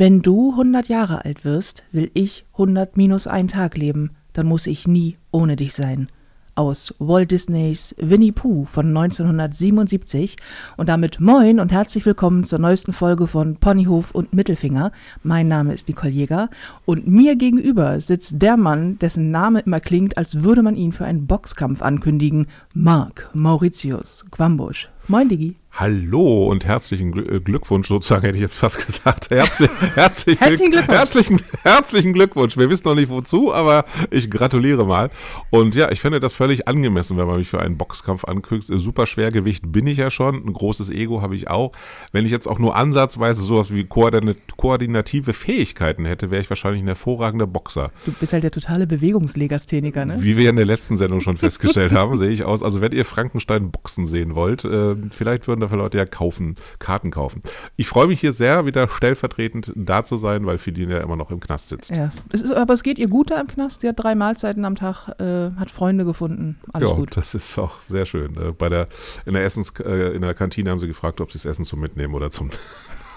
[0.00, 4.68] Wenn du 100 Jahre alt wirst, will ich 100 minus einen Tag leben, dann muss
[4.68, 6.06] ich nie ohne dich sein.
[6.54, 10.36] Aus Walt Disneys Winnie Pooh von 1977
[10.76, 14.92] und damit moin und herzlich willkommen zur neuesten Folge von Ponyhof und Mittelfinger.
[15.24, 16.48] Mein Name ist Nicole Jäger
[16.84, 21.06] und mir gegenüber sitzt der Mann, dessen Name immer klingt, als würde man ihn für
[21.06, 24.90] einen Boxkampf ankündigen, Mark Mauritius Quambusch.
[25.08, 25.56] Moin Digi.
[25.80, 29.30] Hallo und herzlichen äh, Glückwunsch, sozusagen hätte ich jetzt fast gesagt.
[29.30, 30.98] Herzlich, herzlich, herzlichen, Glückwunsch.
[30.98, 32.56] Herzlichen, herzlichen Glückwunsch.
[32.56, 35.08] Wir wissen noch nicht wozu, aber ich gratuliere mal.
[35.50, 38.72] Und ja, ich finde das völlig angemessen, wenn man mich für einen Boxkampf ankündigt.
[38.74, 41.70] Super Schwergewicht bin ich ja schon, ein großes Ego habe ich auch.
[42.10, 46.88] Wenn ich jetzt auch nur ansatzweise sowas wie koordinative Fähigkeiten hätte, wäre ich wahrscheinlich ein
[46.88, 47.92] hervorragender Boxer.
[48.04, 50.16] Du bist halt der totale Bewegungslegastheniker, ne?
[50.18, 52.64] Wie wir in der letzten Sendung schon festgestellt haben, sehe ich aus.
[52.64, 56.56] Also wenn ihr Frankenstein Boxen sehen wollt, äh, vielleicht würden da dafür Leute ja kaufen,
[56.78, 57.40] Karten kaufen.
[57.76, 61.30] Ich freue mich hier sehr, wieder stellvertretend da zu sein, weil Feline ja immer noch
[61.30, 61.90] im Knast sitzt.
[61.90, 63.80] Ja, es ist, aber es geht ihr gut da im Knast.
[63.80, 66.58] Sie hat drei Mahlzeiten am Tag, äh, hat Freunde gefunden.
[66.72, 67.16] Alles ja, gut.
[67.16, 68.36] Das ist auch sehr schön.
[68.36, 68.88] Äh, bei der,
[69.26, 71.80] in, der Essens, äh, in der Kantine haben sie gefragt, ob sie das Essen zum
[71.80, 72.50] Mitnehmen oder zum.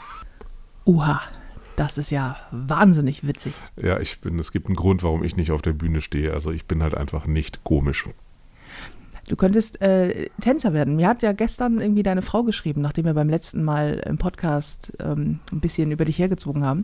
[0.85, 1.21] Uha.
[1.77, 3.53] Das ist ja wahnsinnig witzig.
[3.81, 6.33] Ja, ich bin, es gibt einen Grund, warum ich nicht auf der Bühne stehe.
[6.33, 8.07] Also ich bin halt einfach nicht komisch.
[9.31, 10.97] Du könntest äh, Tänzer werden.
[10.97, 14.91] Mir hat ja gestern irgendwie deine Frau geschrieben, nachdem wir beim letzten Mal im Podcast
[14.99, 16.83] ähm, ein bisschen über dich hergezogen haben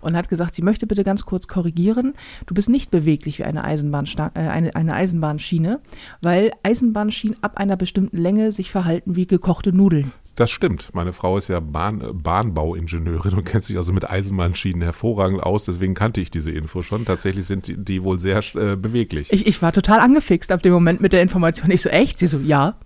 [0.00, 2.14] und hat gesagt, sie möchte bitte ganz kurz korrigieren.
[2.46, 5.80] Du bist nicht beweglich wie eine, Eisenbahnsta äh, eine, eine Eisenbahnschiene,
[6.22, 10.12] weil Eisenbahnschienen ab einer bestimmten Länge sich verhalten wie gekochte Nudeln.
[10.38, 10.94] Das stimmt.
[10.94, 15.64] Meine Frau ist ja Bahn, Bahnbauingenieurin und kennt sich also mit Eisenbahnschienen hervorragend aus.
[15.64, 17.04] Deswegen kannte ich diese Info schon.
[17.04, 19.32] Tatsächlich sind die, die wohl sehr äh, beweglich.
[19.32, 21.72] Ich, ich war total angefixt ab dem Moment mit der Information.
[21.72, 22.20] Ich so, echt?
[22.20, 22.76] Sie so, ja.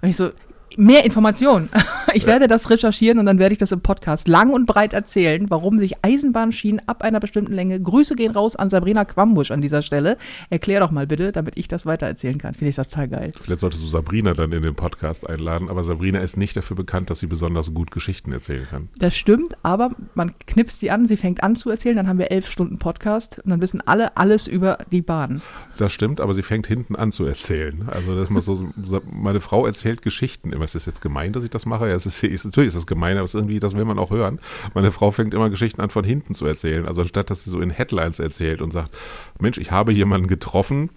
[0.00, 0.30] Und ich so,
[0.76, 1.68] mehr Informationen.
[2.16, 5.50] Ich werde das recherchieren und dann werde ich das im Podcast lang und breit erzählen,
[5.50, 7.80] warum sich Eisenbahnschienen ab einer bestimmten Länge.
[7.80, 10.16] Grüße gehen raus an Sabrina Quambusch an dieser Stelle.
[10.48, 12.54] Erklär doch mal bitte, damit ich das weitererzählen kann.
[12.54, 13.32] Finde ich das total geil.
[13.40, 17.10] Vielleicht solltest du Sabrina dann in den Podcast einladen, aber Sabrina ist nicht dafür bekannt,
[17.10, 18.88] dass sie besonders gut Geschichten erzählen kann.
[18.98, 22.30] Das stimmt, aber man knipst sie an, sie fängt an zu erzählen, dann haben wir
[22.30, 25.42] elf Stunden Podcast und dann wissen alle alles über die Bahn.
[25.78, 27.88] Das stimmt, aber sie fängt hinten an zu erzählen.
[27.88, 28.70] Also, dass man so,
[29.10, 30.63] meine Frau erzählt Geschichten immer.
[30.64, 31.88] Ist das jetzt gemein, dass ich das mache?
[31.88, 33.98] Ja, es ist, ist, natürlich ist das gemein, aber es ist irgendwie, das will man
[33.98, 34.40] auch hören.
[34.74, 36.86] Meine Frau fängt immer Geschichten an, von hinten zu erzählen.
[36.86, 38.96] Also anstatt, dass sie so in Headlines erzählt und sagt,
[39.40, 40.90] Mensch, ich habe jemanden getroffen,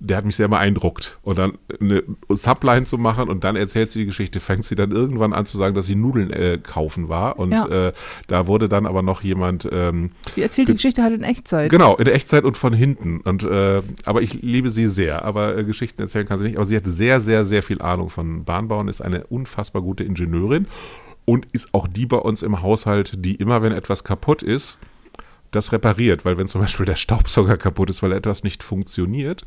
[0.00, 1.18] der hat mich sehr beeindruckt.
[1.22, 4.92] Und dann eine Subline zu machen und dann erzählt sie die Geschichte, fängt sie dann
[4.92, 7.38] irgendwann an zu sagen, dass sie Nudeln äh, kaufen war.
[7.38, 7.66] Und ja.
[7.66, 7.92] äh,
[8.28, 9.68] da wurde dann aber noch jemand.
[9.70, 11.70] Ähm, sie erzählt die Geschichte halt in Echtzeit.
[11.70, 13.20] Genau, in der Echtzeit und von hinten.
[13.22, 15.24] Und äh, aber ich liebe sie sehr.
[15.24, 16.56] Aber äh, Geschichten erzählen kann sie nicht.
[16.56, 20.66] Aber sie hat sehr, sehr, sehr viel Ahnung von Bahnbauen, ist eine unfassbar gute Ingenieurin
[21.24, 24.78] und ist auch die bei uns im Haushalt, die immer, wenn etwas kaputt ist,
[25.50, 29.44] das repariert, weil wenn zum Beispiel der Staubsauger kaputt ist, weil etwas nicht funktioniert,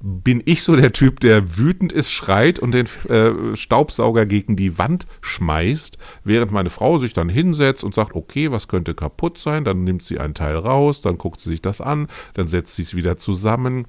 [0.00, 4.78] bin ich so der Typ, der wütend ist, schreit und den äh, Staubsauger gegen die
[4.78, 9.64] Wand schmeißt, während meine Frau sich dann hinsetzt und sagt, okay, was könnte kaputt sein?
[9.64, 12.82] Dann nimmt sie einen Teil raus, dann guckt sie sich das an, dann setzt sie
[12.82, 13.86] es wieder zusammen.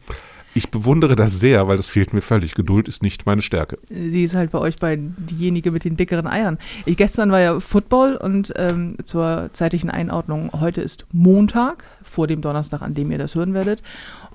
[0.57, 2.55] Ich bewundere das sehr, weil das fehlt mir völlig.
[2.55, 3.77] Geduld ist nicht meine Stärke.
[3.89, 6.57] Sie ist halt bei euch bei diejenige mit den dickeren Eiern.
[6.87, 12.41] Ich, gestern war ja Football und ähm, zur zeitlichen Einordnung, heute ist Montag, vor dem
[12.41, 13.83] Donnerstag, an dem ihr das hören werdet.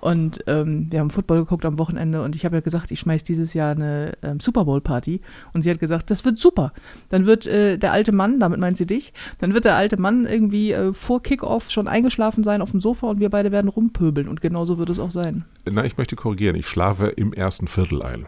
[0.02, 3.22] Und ähm, wir haben Football geguckt am Wochenende und ich habe ja gesagt, ich schmeiß
[3.22, 5.20] dieses Jahr eine ähm, Super Bowl Party.
[5.52, 6.72] Und sie hat gesagt, das wird super.
[7.10, 10.26] Dann wird äh, der alte Mann, damit meint sie dich, dann wird der alte Mann
[10.26, 14.26] irgendwie äh, vor Kickoff schon eingeschlafen sein auf dem Sofa und wir beide werden rumpöbeln.
[14.26, 15.44] Und genauso wird es auch sein.
[15.70, 16.56] Na, ich möchte korrigieren.
[16.56, 18.26] Ich schlafe im ersten Viertel ein.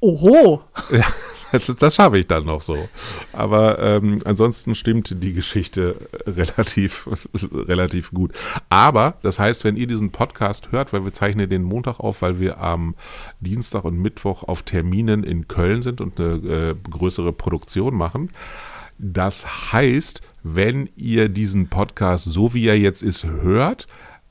[0.00, 0.62] Oho!
[0.90, 1.04] Ja,
[1.52, 2.88] das, das schaffe ich dann noch so.
[3.32, 5.96] Aber ähm, ansonsten stimmt die Geschichte
[6.26, 7.08] relativ,
[7.52, 8.32] relativ gut.
[8.68, 12.38] Aber das heißt, wenn ihr diesen Podcast hört, weil wir zeichnen den Montag auf, weil
[12.38, 12.94] wir am
[13.40, 18.28] Dienstag und Mittwoch auf Terminen in Köln sind und eine äh, größere Produktion machen.
[18.98, 23.86] Das heißt, wenn ihr diesen Podcast so wie er jetzt ist hört,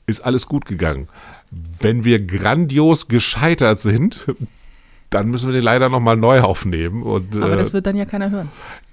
[0.06, 1.08] ist alles gut gegangen.
[1.50, 4.26] Wenn wir grandios gescheitert sind,
[5.10, 7.02] dann müssen wir den leider nochmal neu aufnehmen.
[7.02, 8.50] Und, Aber das äh, wird dann ja keiner hören.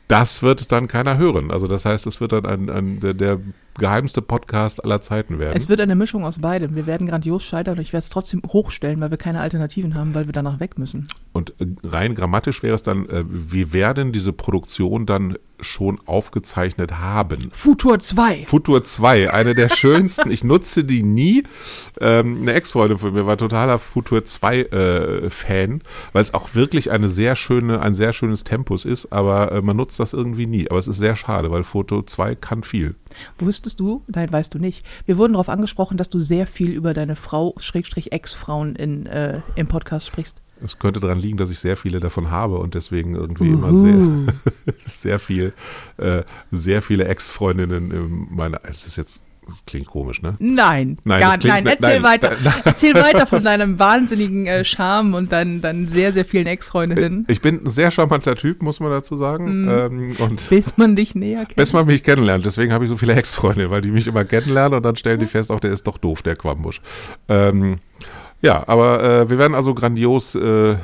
[0.08, 1.50] Das wird dann keiner hören.
[1.50, 3.40] Also das heißt, es wird dann ein, ein der, der,
[3.80, 5.58] geheimste Podcast aller Zeiten werden.
[5.58, 6.76] Es wird eine Mischung aus beidem.
[6.76, 10.14] Wir werden grandios scheitern und ich werde es trotzdem hochstellen, weil wir keine Alternativen haben,
[10.14, 11.08] weil wir danach weg müssen.
[11.32, 17.00] Und äh, rein grammatisch wäre es dann, äh, wir werden diese Produktion dann schon aufgezeichnet
[17.00, 17.50] haben.
[17.52, 18.46] Futur 2.
[18.46, 20.32] Futur 2, eine der schönsten.
[20.32, 21.44] ich nutze die nie.
[22.00, 25.82] Ähm, eine Ex-Freundin von mir war totaler Futur 2 äh, Fan,
[26.12, 29.78] weil es auch wirklich eine sehr schöne, ein sehr schönes Tempus ist, aber äh, man
[29.78, 30.70] nutzt das irgendwie nie.
[30.70, 32.96] Aber es ist sehr schade, weil Foto 2 kann viel.
[33.38, 36.94] Wusstest du, nein, weißt du nicht, wir wurden darauf angesprochen, dass du sehr viel über
[36.94, 40.43] deine Frau, Schrägstrich Ex-Frauen in, äh, im Podcast sprichst.
[40.64, 43.54] Es könnte daran liegen, dass ich sehr viele davon habe und deswegen irgendwie Uhu.
[43.54, 44.34] immer sehr,
[44.88, 45.54] sehr viel,
[45.98, 50.36] äh, sehr viele Ex-Freundinnen in meiner, es ist jetzt das klingt komisch, ne?
[50.40, 51.68] Nein, nein, gar, klingt, nein.
[51.68, 52.38] Erzähl nein, weiter.
[52.44, 57.26] Nein, Erzähl weiter von deinem wahnsinnigen äh, Charme und deinen, deinen sehr, sehr vielen Ex-Freundinnen.
[57.28, 59.66] Ich bin ein sehr charmanter Typ, muss man dazu sagen.
[59.66, 59.70] Mm.
[59.70, 61.56] Ähm, und bis man dich näher kennt.
[61.64, 62.46] Bis man mich kennenlernt.
[62.46, 65.28] Deswegen habe ich so viele Ex-Freundinnen, weil die mich immer kennenlernen und dann stellen die
[65.28, 66.82] fest, auch der ist doch doof, der Quambusch.
[67.28, 67.80] Ähm,
[68.44, 70.76] ja, aber äh, wir werden also grandios äh,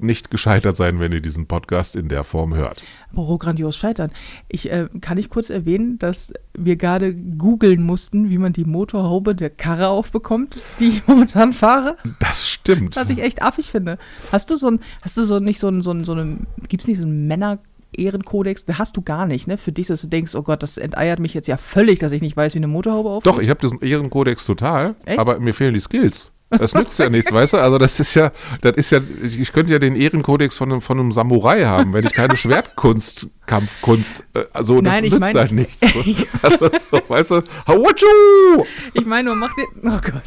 [0.00, 2.84] nicht gescheitert sein, wenn ihr diesen Podcast in der Form hört.
[3.10, 4.12] Apropos grandios scheitern.
[4.48, 9.34] Ich äh, kann ich kurz erwähnen, dass wir gerade googeln mussten, wie man die Motorhaube
[9.34, 11.96] der Karre aufbekommt, die ich momentan fahre.
[12.20, 12.96] Das stimmt.
[12.96, 13.98] Was ich echt affig finde.
[14.30, 16.38] Hast du so ein, hast du so nicht so ein, so ein, so eine,
[16.68, 17.58] gibt es nicht so einen Männer-
[17.90, 19.56] Ehrenkodex, da hast du gar nicht, ne?
[19.56, 22.20] Für dich, dass du denkst, oh Gott, das enteiert mich jetzt ja völlig, dass ich
[22.20, 23.32] nicht weiß, wie eine Motorhaube aufgeht.
[23.32, 25.18] Doch, ich habe diesen Ehrenkodex total, Echt?
[25.18, 26.30] aber mir fehlen die Skills.
[26.50, 27.56] Das nützt ja nichts, weißt du?
[27.58, 30.98] Also das ist ja, das ist ja, ich könnte ja den Ehrenkodex von einem, von
[30.98, 35.76] einem Samurai haben, wenn ich keine Schwertkunst, Kampfkunst, also das Nein, nützt mein, halt nichts.
[36.42, 38.64] also so, weißt du, Hawachu!
[38.94, 40.22] Ich meine nur, mach dir, oh Gott.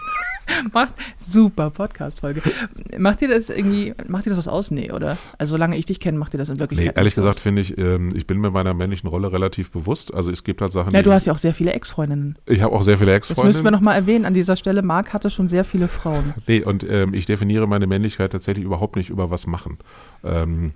[0.73, 2.41] macht super Podcast-Folge.
[2.97, 4.71] Macht dir das irgendwie, macht dir das was aus?
[4.71, 5.17] Nee, oder?
[5.37, 7.77] Also solange ich dich kenne, macht dir das in Wirklichkeit Nee, ehrlich gesagt finde ich,
[7.77, 10.13] ähm, ich bin mir meiner männlichen Rolle relativ bewusst.
[10.13, 12.37] Also es gibt halt Sachen, Ja, du hast ja auch sehr viele Ex-Freundinnen.
[12.45, 13.47] Ich habe auch sehr viele Ex-Freundinnen.
[13.47, 14.81] Das müssen wir nochmal erwähnen an dieser Stelle.
[14.81, 16.33] Marc hatte schon sehr viele Frauen.
[16.47, 19.77] Nee, und ähm, ich definiere meine Männlichkeit tatsächlich überhaupt nicht über was machen.
[20.23, 20.73] Ähm,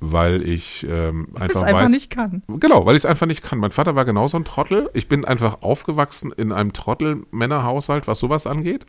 [0.00, 2.42] weil ich ähm, einfach, einfach weiß, nicht kann.
[2.48, 3.58] Genau, weil ich es einfach nicht kann.
[3.58, 4.90] Mein Vater war genauso ein Trottel.
[4.94, 8.86] Ich bin einfach aufgewachsen in einem Trottel-Männerhaushalt, was sowas angeht.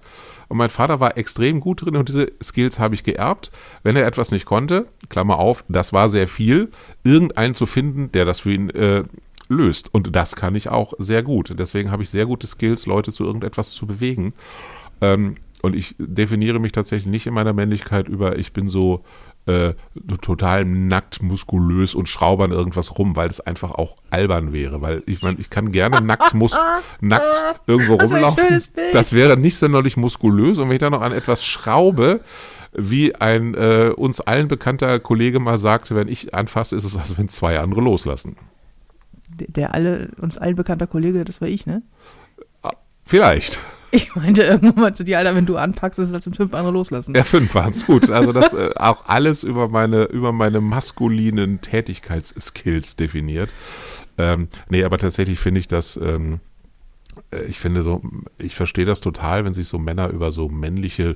[0.47, 3.51] Und mein Vater war extrem gut drin und diese Skills habe ich geerbt.
[3.83, 6.69] Wenn er etwas nicht konnte, Klammer auf, das war sehr viel,
[7.03, 9.03] irgendeinen zu finden, der das für ihn äh,
[9.49, 9.93] löst.
[9.93, 11.53] Und das kann ich auch sehr gut.
[11.59, 14.33] Deswegen habe ich sehr gute Skills, Leute zu irgendetwas zu bewegen.
[15.01, 19.03] Ähm, und ich definiere mich tatsächlich nicht in meiner Männlichkeit über, ich bin so
[19.45, 19.73] äh,
[20.21, 24.81] total nackt, muskulös und schraubern irgendwas rum, weil es einfach auch albern wäre.
[24.81, 26.55] Weil ich meine, ich kann gerne nackt, mus
[27.01, 28.61] nackt irgendwo das rumlaufen.
[28.93, 30.57] Das wäre nicht sonderlich muskulös.
[30.57, 32.21] Und wenn ich da noch an etwas schraube,
[32.73, 37.17] wie ein äh, uns allen bekannter Kollege mal sagte, wenn ich anfasse, ist es, als
[37.17, 38.37] wenn zwei andere loslassen.
[39.27, 41.81] Der, der alle, uns allen bekannter Kollege, das war ich, ne?
[43.05, 43.59] Vielleicht.
[43.93, 46.71] Ich meinte irgendwann mal zu dir, Alter, wenn du anpackst, ist es als fünf andere
[46.71, 47.13] loslassen.
[47.13, 48.09] Ja, fünf waren es gut.
[48.09, 53.49] Also das äh, auch alles über meine, über meine maskulinen Tätigkeitsskills definiert.
[54.17, 56.39] Ähm, nee, aber tatsächlich finde ich das, ähm,
[57.31, 58.01] äh, ich finde so,
[58.37, 61.15] ich verstehe das total, wenn sich so Männer über so männliche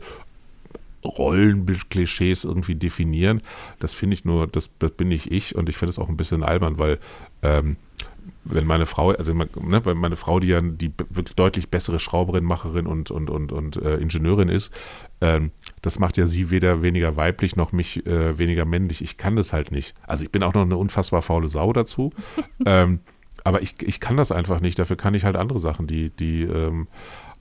[1.06, 3.42] Rollenklischees irgendwie definieren.
[3.80, 6.18] Das finde ich nur, das, das, bin nicht ich und ich finde es auch ein
[6.18, 7.00] bisschen albern, weil
[7.44, 7.78] ähm,
[8.46, 12.86] wenn meine Frau, also ne, meine Frau, die ja die wirklich deutlich bessere Schrauberin, Macherin
[12.86, 14.72] und, und, und, und äh, Ingenieurin ist,
[15.20, 15.52] ähm,
[15.82, 19.02] das macht ja sie weder weniger weiblich noch mich äh, weniger männlich.
[19.02, 19.96] Ich kann das halt nicht.
[20.06, 22.14] Also ich bin auch noch eine unfassbar faule Sau dazu.
[22.66, 23.00] ähm,
[23.44, 24.78] aber ich, ich kann das einfach nicht.
[24.78, 26.88] Dafür kann ich halt andere Sachen, die, die ähm,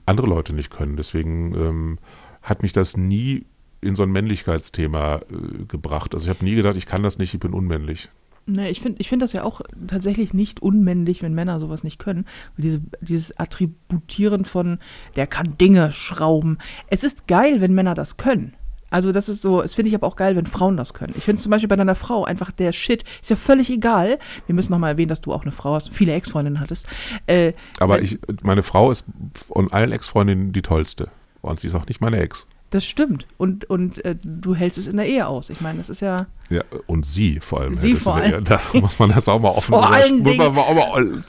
[0.05, 0.97] andere Leute nicht können.
[0.97, 1.99] Deswegen ähm,
[2.41, 3.45] hat mich das nie
[3.81, 6.15] in so ein Männlichkeitsthema äh, gebracht.
[6.15, 8.09] Also ich habe nie gedacht, ich kann das nicht, ich bin unmännlich.
[8.47, 11.97] Ne, ich finde ich find das ja auch tatsächlich nicht unmännlich, wenn Männer sowas nicht
[11.97, 12.25] können.
[12.57, 14.77] Diese, dieses Attributieren von,
[15.15, 16.59] der kann Dinge schrauben.
[16.87, 18.53] Es ist geil, wenn Männer das können.
[18.91, 21.15] Also das ist so, das finde ich aber auch geil, wenn Frauen das können.
[21.17, 24.19] Ich finde zum Beispiel bei deiner Frau einfach der Shit, ist ja völlig egal.
[24.45, 26.87] Wir müssen nochmal erwähnen, dass du auch eine Frau hast, viele Ex-Freundinnen hattest.
[27.25, 31.09] Äh, aber ich, meine Frau ist von allen Ex-Freundinnen die tollste.
[31.41, 32.47] Und sie ist auch nicht meine Ex.
[32.75, 33.25] Das stimmt.
[33.37, 35.49] Und, und äh, du hältst es in der Ehe aus.
[35.49, 36.27] Ich meine, das ist ja.
[36.49, 37.73] Ja, und sie vor allem.
[37.73, 38.43] Sie vor allem.
[38.43, 41.23] Das muss man das auch mal offen vor allen Dingen.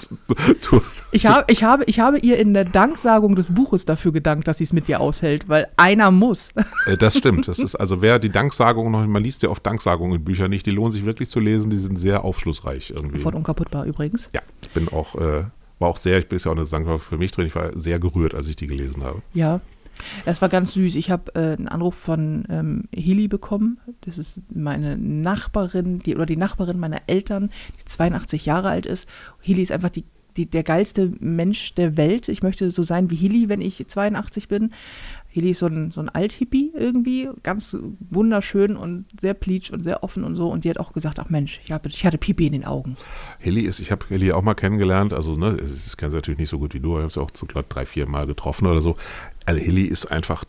[1.13, 4.59] ich, habe, ich, habe, ich habe ihr in der Danksagung des Buches dafür gedankt, dass
[4.59, 6.51] sie es mit dir aushält, weil einer muss.
[6.87, 7.47] Äh, das stimmt.
[7.57, 10.67] Das ist also, wer die Danksagung noch, man liest ja oft Danksagungen in Büchern nicht,
[10.67, 13.21] die lohnen sich wirklich zu lesen, die sind sehr aufschlussreich irgendwie.
[13.21, 14.31] Von unkaputtbar übrigens.
[14.35, 15.15] Ja, ich bin auch.
[15.15, 15.45] Äh,
[15.79, 17.99] war auch sehr, ich bin ja auch eine Sankar für mich drin, ich war sehr
[17.99, 19.21] gerührt, als ich die gelesen habe.
[19.35, 19.61] Ja,
[20.25, 20.97] das war ganz süß.
[20.97, 23.81] Ich habe äh, einen Anruf von ähm, Heli bekommen.
[24.03, 27.51] Das ist meine Nachbarin, die, oder die Nachbarin meiner Eltern,
[27.81, 29.09] die 82 Jahre alt ist.
[29.41, 30.05] Heli ist einfach die,
[30.37, 32.29] die, der geilste Mensch der Welt.
[32.29, 34.73] Ich möchte so sein wie Heli, wenn ich 82 bin.
[35.37, 37.77] Heli ist so ein, so ein Althippie irgendwie, ganz
[38.11, 40.49] wunderschön und sehr pleatsch und sehr offen und so.
[40.49, 42.97] Und die hat auch gesagt, ach Mensch, ich, hab, ich hatte Pipi in den Augen.
[43.39, 46.49] Heli ist, ich habe Heli auch mal kennengelernt, also ne, das kennst du natürlich nicht
[46.49, 48.81] so gut wie du, ich habe sie auch zu glatt drei, vier Mal getroffen oder
[48.81, 48.97] so.
[49.45, 50.45] Also Hilly ist einfach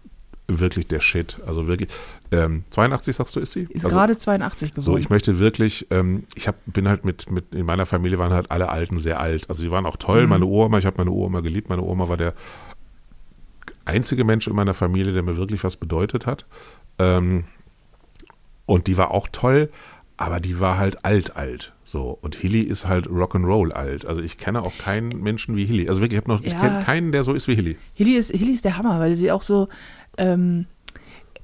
[0.47, 1.39] wirklich der Shit.
[1.45, 1.89] Also wirklich.
[2.31, 3.67] Ähm, 82 sagst du, ist sie?
[3.69, 4.81] Ist also, gerade 82 geworden.
[4.83, 8.31] So, ich möchte wirklich, ähm, ich hab, bin halt mit, mit, in meiner Familie waren
[8.31, 9.49] halt alle Alten sehr alt.
[9.49, 10.29] Also die waren auch toll, Mhm.
[10.29, 11.67] meine Oma, ich habe meine Oma geliebt.
[11.69, 12.33] Meine Oma war der
[13.87, 16.45] einzige Mensch in meiner Familie, der mir wirklich was bedeutet hat.
[16.99, 17.45] Ähm,
[18.65, 19.69] und die war auch toll,
[20.17, 21.73] aber die war halt alt, alt.
[21.83, 22.17] So.
[22.21, 24.05] Und Hilly ist halt Rock'n'Roll alt.
[24.05, 25.87] Also ich kenne auch keinen Menschen wie Hilly.
[25.87, 26.59] Also wirklich, ich habe noch, ich Ja.
[26.59, 27.77] kenne keinen, der so ist wie Hilly.
[27.93, 29.69] Hilly ist, Hilly ist der Hammer, weil sie auch so,
[30.17, 30.65] ähm,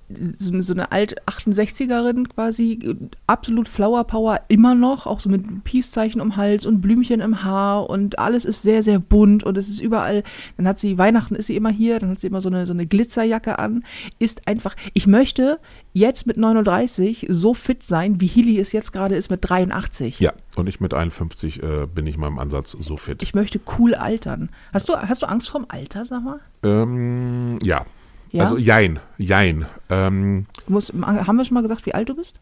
[0.09, 2.95] so, so eine alt 68erin quasi,
[3.27, 7.89] absolut Flower Power immer noch, auch so mit Peace-Zeichen um Hals und Blümchen im Haar
[7.89, 10.23] und alles ist sehr, sehr bunt und es ist überall,
[10.57, 12.73] dann hat sie, Weihnachten ist sie immer hier, dann hat sie immer so eine, so
[12.73, 13.83] eine Glitzerjacke an,
[14.19, 15.59] ist einfach, ich möchte
[15.93, 20.19] jetzt mit 39 so fit sein, wie Hilly es jetzt gerade ist mit 83.
[20.19, 23.23] Ja, und ich mit 51 äh, bin ich meinem Ansatz so fit.
[23.23, 24.49] Ich möchte cool altern.
[24.73, 26.39] Hast du, hast du Angst vorm Alter, sag mal?
[26.63, 27.85] ähm, ja.
[28.33, 28.43] Ja?
[28.43, 29.65] Also jein, jein.
[29.89, 32.35] Ähm, Du musst, haben wir schon mal gesagt, wie alt du bist?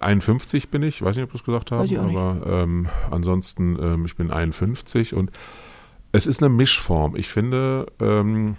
[0.00, 1.98] 51 bin ich, weiß nicht, ob wir es gesagt haben, nicht.
[1.98, 5.30] aber ähm, ansonsten, ähm, ich bin 51 und
[6.12, 7.16] es ist eine Mischform.
[7.16, 8.56] Ich finde, ähm,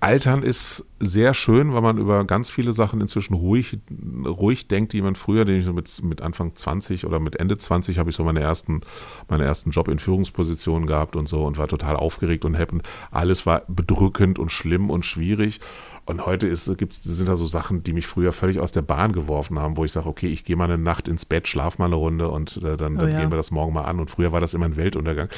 [0.00, 3.78] Altern ist sehr schön, weil man über ganz viele Sachen inzwischen ruhig,
[4.24, 7.56] ruhig denkt, die man früher, den ich so mit, mit Anfang 20 oder mit Ende
[7.56, 8.82] 20 habe ich so meine ersten,
[9.28, 12.78] meine ersten Job in Führungspositionen gehabt und so und war total aufgeregt und happy.
[13.10, 15.60] Alles war bedrückend und schlimm und schwierig.
[16.04, 19.12] Und heute ist, gibt's, sind da so Sachen, die mich früher völlig aus der Bahn
[19.12, 21.86] geworfen haben, wo ich sage, okay, ich gehe mal eine Nacht ins Bett, schlaf mal
[21.86, 23.20] eine Runde und äh, dann, Oh dann ja.
[23.20, 23.98] gehen wir das morgen mal an.
[23.98, 25.28] Und früher war das immer ein Weltuntergang.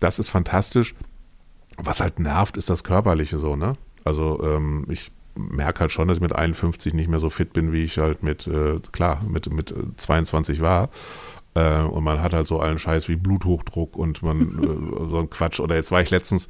[0.00, 0.94] Das ist fantastisch.
[1.76, 3.76] Was halt nervt, ist das Körperliche so, ne?
[4.06, 7.72] Also ähm, ich merke halt schon, dass ich mit 51 nicht mehr so fit bin,
[7.72, 10.88] wie ich halt mit, äh, klar, mit, mit äh, 22 war.
[11.56, 15.30] Äh, und man hat halt so allen Scheiß wie Bluthochdruck und man äh, so ein
[15.30, 15.58] Quatsch.
[15.58, 16.48] Oder jetzt war ich letztens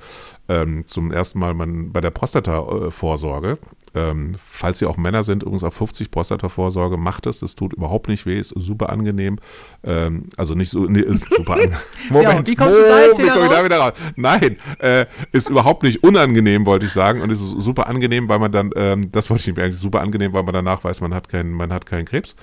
[0.48, 3.58] ähm, zum ersten Mal man, bei der Prostata-Vorsorge.
[3.94, 7.38] Ähm, falls Sie auch Männer sind, übrigens auf 50 Prostata-Vorsorge, macht es.
[7.38, 9.38] Das tut überhaupt nicht weh, ist super angenehm.
[9.84, 11.76] Ähm, also nicht so, nee, ist super angenehm.
[12.10, 13.64] Moment, wie kommst du da jetzt wie wieder ich da raus?
[13.64, 13.92] wieder raus?
[14.16, 17.20] Nein, äh, ist überhaupt nicht unangenehm, wollte ich sagen.
[17.20, 20.00] Und ist super angenehm, weil man dann, ähm, das wollte ich nicht mehr, eigentlich super
[20.00, 22.34] angenehm, weil man danach weiß, man hat keinen, man hat keinen Krebs.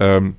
[0.00, 0.34] Ähm,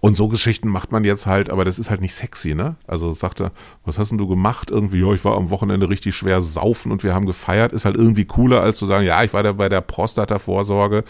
[0.00, 2.76] und so Geschichten macht man jetzt halt, aber das ist halt nicht sexy, ne?
[2.86, 3.52] Also sagte,
[3.84, 4.70] was hast denn du gemacht?
[4.70, 7.72] Irgendwie, ja, ich war am Wochenende richtig schwer saufen und wir haben gefeiert.
[7.72, 11.04] Ist halt irgendwie cooler, als zu sagen, ja, ich war da bei der Prostata-Vorsorge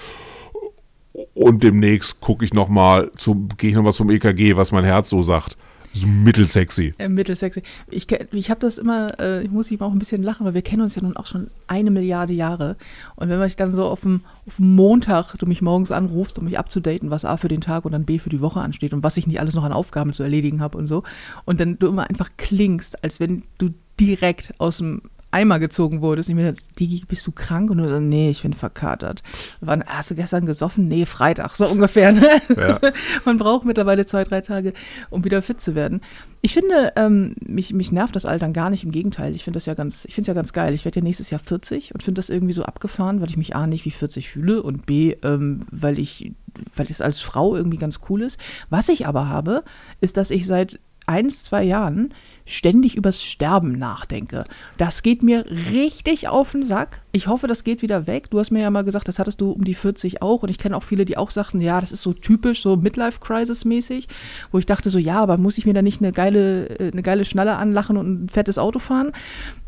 [1.35, 3.11] und demnächst gucke ich nochmal,
[3.57, 5.57] gehe ich nochmal zum EKG, was mein Herz so sagt.
[5.93, 6.95] So mittelsexy.
[6.99, 7.63] Äh, mittelsexy.
[7.91, 10.63] Ich, ich habe das immer, äh, ich muss mal auch ein bisschen lachen, weil wir
[10.63, 12.77] kennen uns ja nun auch schon eine Milliarde Jahre.
[13.17, 16.45] Und wenn ich dann so auf dem, auf dem Montag, du mich morgens anrufst, um
[16.45, 19.03] mich abzudaten, was A für den Tag und dann B für die Woche ansteht und
[19.03, 21.03] was ich nicht alles noch an Aufgaben zu erledigen habe und so.
[21.45, 26.29] Und dann du immer einfach klingst, als wenn du direkt aus dem Eimer gezogen wurdest.
[26.29, 27.71] Und ich mir dachte, Digi, bist du krank?
[27.71, 29.23] Und du so, nee, ich bin verkatert.
[29.61, 30.89] Wann, hast du gestern gesoffen?
[30.89, 32.13] Nee, Freitag, so ungefähr.
[32.13, 32.41] Ne?
[32.57, 32.79] Ja.
[33.25, 34.73] Man braucht mittlerweile zwei, drei Tage,
[35.11, 36.01] um wieder fit zu werden.
[36.43, 39.35] Ich finde, ähm, mich, mich nervt das Altern gar nicht, im Gegenteil.
[39.35, 40.75] Ich finde das ja ganz, ich finde es ja ganz geil.
[40.75, 43.55] Ich werde ja nächstes Jahr 40 und finde das irgendwie so abgefahren, weil ich mich
[43.55, 46.33] A nicht wie 40 fühle und B, ähm, weil ich,
[46.75, 48.39] weil es als Frau irgendwie ganz cool ist.
[48.71, 49.65] Was ich aber habe,
[50.01, 52.15] ist, dass ich seit eins, zwei Jahren
[52.47, 54.45] ständig übers Sterben nachdenke.
[54.77, 57.03] Das geht mir richtig auf den Sack.
[57.13, 58.31] Ich hoffe, das geht wieder weg.
[58.31, 60.43] Du hast mir ja mal gesagt, das hattest du um die 40 auch.
[60.43, 64.09] Und ich kenne auch viele, die auch sagten, ja, das ist so typisch, so Midlife-Crisis-mäßig.
[64.51, 67.03] Wo ich dachte so, ja, aber muss ich mir da nicht eine geile, äh, eine
[67.03, 69.13] geile Schnalle anlachen und ein fettes Auto fahren?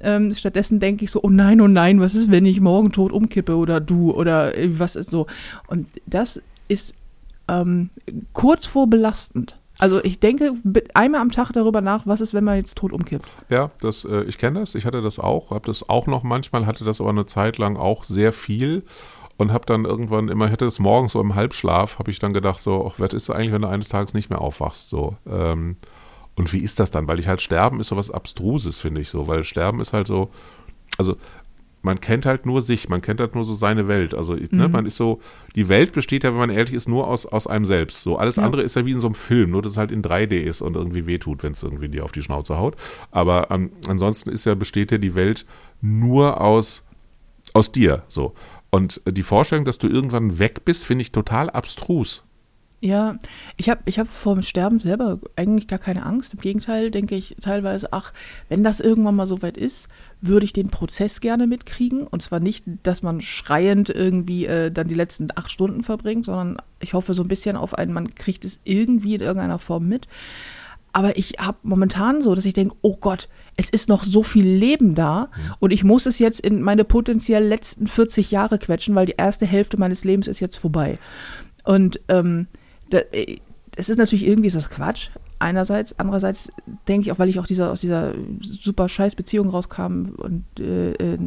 [0.03, 3.13] Ähm, stattdessen denke ich so, oh nein, oh nein, was ist, wenn ich morgen tot
[3.13, 5.27] umkippe oder du oder äh, was ist so.
[5.69, 6.97] Und das ist
[7.49, 7.91] ähm,
[8.33, 9.59] kurz vor belastend.
[9.83, 10.55] Also ich denke
[10.95, 13.29] einmal am Tag darüber nach, was ist, wenn man jetzt tot umkippt.
[13.49, 16.67] Ja, das, äh, ich kenne das, ich hatte das auch, habe das auch noch manchmal,
[16.67, 18.85] hatte das aber eine Zeit lang auch sehr viel
[19.39, 22.33] und habe dann irgendwann immer, ich hatte das morgens so im Halbschlaf, habe ich dann
[22.33, 25.17] gedacht so, ach, was ist eigentlich, wenn du eines Tages nicht mehr aufwachst, so.
[25.29, 25.75] Ähm,
[26.37, 27.09] und wie ist das dann?
[27.09, 30.07] Weil ich halt Sterben ist so was Abstruses, finde ich so, weil Sterben ist halt
[30.07, 30.31] so,
[30.97, 31.17] also
[31.83, 34.15] man kennt halt nur sich, man kennt halt nur so seine Welt.
[34.15, 35.21] Also ne, man ist so,
[35.57, 38.03] die Welt besteht ja, wenn man ehrlich ist, nur aus, aus einem selbst.
[38.03, 38.45] So alles Ja.
[38.45, 40.63] andere ist ja wie in so einem Film, nur dass es halt in 3D ist
[40.63, 42.77] und irgendwie wehtut, wenn es irgendwie dir auf die Schnauze haut.
[43.11, 45.45] Aber ähm, ansonsten ist ja, besteht ja die Welt
[45.81, 46.85] nur aus,
[47.53, 48.03] aus dir.
[48.09, 48.35] So.
[48.71, 52.23] Und äh, die Vorstellung, dass du irgendwann weg bist, finde ich total abstrus.
[52.85, 53.17] Ja,
[53.57, 56.35] ich habe ich hab vor dem Sterben selber eigentlich gar keine Angst.
[56.35, 58.13] Im Gegenteil denke ich teilweise, ach,
[58.49, 59.87] wenn das irgendwann mal soweit ist,
[60.21, 62.05] würde ich den Prozess gerne mitkriegen.
[62.09, 66.57] Und zwar nicht, dass man schreiend irgendwie äh, dann die letzten acht Stunden verbringt, sondern
[66.81, 70.09] ich hoffe so ein bisschen auf einen, man kriegt es irgendwie in irgendeiner Form mit.
[70.93, 74.47] Aber ich habe momentan so, dass ich denke, oh Gott, es ist noch so viel
[74.47, 79.07] Leben da und ich muss es jetzt in meine potenziell letzten 40 Jahre quetschen, weil
[79.07, 80.97] die erste Hälfte meines Lebens ist jetzt vorbei.
[81.65, 82.62] Und ähm, äh,
[83.77, 85.11] es ist natürlich irgendwie ist das Quatsch.
[85.39, 86.53] Einerseits, andererseits
[86.87, 90.93] denke ich auch, weil ich auch dieser, aus dieser super scheiß Beziehung rauskam und äh,
[90.93, 91.19] äh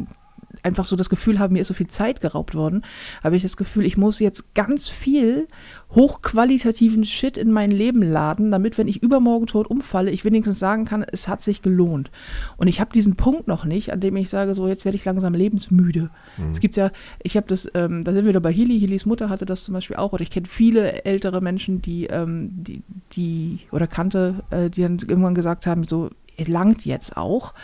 [0.66, 2.84] einfach so das Gefühl habe, mir ist so viel Zeit geraubt worden,
[3.22, 5.46] habe ich das Gefühl, ich muss jetzt ganz viel
[5.94, 10.84] hochqualitativen Shit in mein Leben laden, damit, wenn ich übermorgen tot umfalle, ich wenigstens sagen
[10.84, 12.10] kann, es hat sich gelohnt.
[12.56, 15.04] Und ich habe diesen Punkt noch nicht, an dem ich sage, so jetzt werde ich
[15.04, 16.10] langsam lebensmüde.
[16.36, 16.50] Mhm.
[16.50, 16.90] Es gibt ja,
[17.22, 19.74] ich habe das, ähm, da sind wir wieder bei Hilly, Hillys Mutter hatte das zum
[19.74, 22.82] Beispiel auch, oder ich kenne viele ältere Menschen, die, ähm, die,
[23.12, 26.10] die, oder kannte, äh, die dann irgendwann gesagt haben, so,
[26.44, 27.54] langt jetzt auch.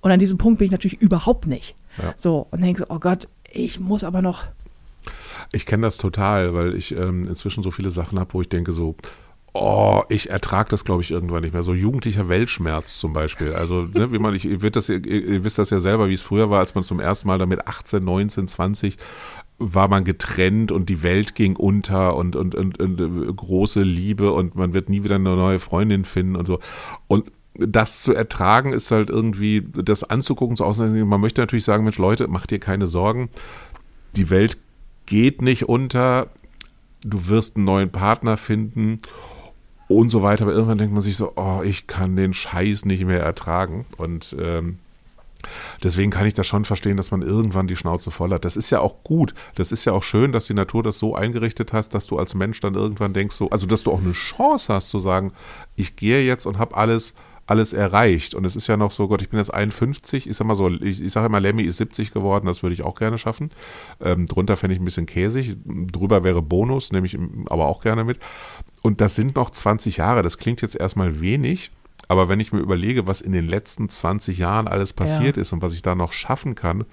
[0.00, 1.74] Und an diesem Punkt bin ich natürlich überhaupt nicht.
[2.02, 2.14] Ja.
[2.16, 4.44] So, und denkst, oh Gott, ich muss aber noch.
[5.52, 8.72] Ich kenne das total, weil ich ähm, inzwischen so viele Sachen habe, wo ich denke
[8.72, 8.96] so,
[9.52, 11.62] oh, ich ertrage das, glaube ich, irgendwann nicht mehr.
[11.62, 13.54] So jugendlicher Weltschmerz zum Beispiel.
[13.54, 16.22] Also, ne, wie man, ich, ihr, das, ihr, ihr wisst das ja selber, wie es
[16.22, 18.98] früher war, als man zum ersten Mal damit 18, 19, 20
[19.58, 24.32] war man getrennt und die Welt ging unter und, und, und, und, äh, große Liebe
[24.32, 26.58] und man wird nie wieder eine neue Freundin finden und so.
[27.06, 31.06] Und das zu ertragen ist halt irgendwie, das anzugucken, so aussehen.
[31.06, 33.28] Man möchte natürlich sagen, Mensch, Leute, macht dir keine Sorgen.
[34.14, 34.58] Die Welt
[35.06, 36.28] geht nicht unter.
[37.02, 38.98] Du wirst einen neuen Partner finden
[39.88, 40.44] und so weiter.
[40.44, 43.86] Aber irgendwann denkt man sich so, oh, ich kann den Scheiß nicht mehr ertragen.
[43.96, 44.78] Und ähm,
[45.82, 48.44] Deswegen kann ich das schon verstehen, dass man irgendwann die Schnauze voll hat.
[48.44, 49.34] Das ist ja auch gut.
[49.54, 52.34] Das ist ja auch schön, dass die Natur das so eingerichtet hast, dass du als
[52.34, 55.32] Mensch dann irgendwann denkst, so, also dass du auch eine Chance hast zu sagen,
[55.74, 57.14] ich gehe jetzt und habe alles
[57.46, 58.34] alles erreicht.
[58.34, 60.68] Und es ist ja noch so, Gott, ich bin jetzt 51, ich sag mal so,
[60.68, 63.50] ich, ich sage immer, Lemmy ist 70 geworden, das würde ich auch gerne schaffen.
[64.00, 68.04] Ähm, drunter fände ich ein bisschen käsig, drüber wäre Bonus, nehme ich aber auch gerne
[68.04, 68.18] mit.
[68.82, 71.70] Und das sind noch 20 Jahre, das klingt jetzt erstmal wenig,
[72.08, 75.42] aber wenn ich mir überlege, was in den letzten 20 Jahren alles passiert ja.
[75.42, 76.84] ist und was ich da noch schaffen kann,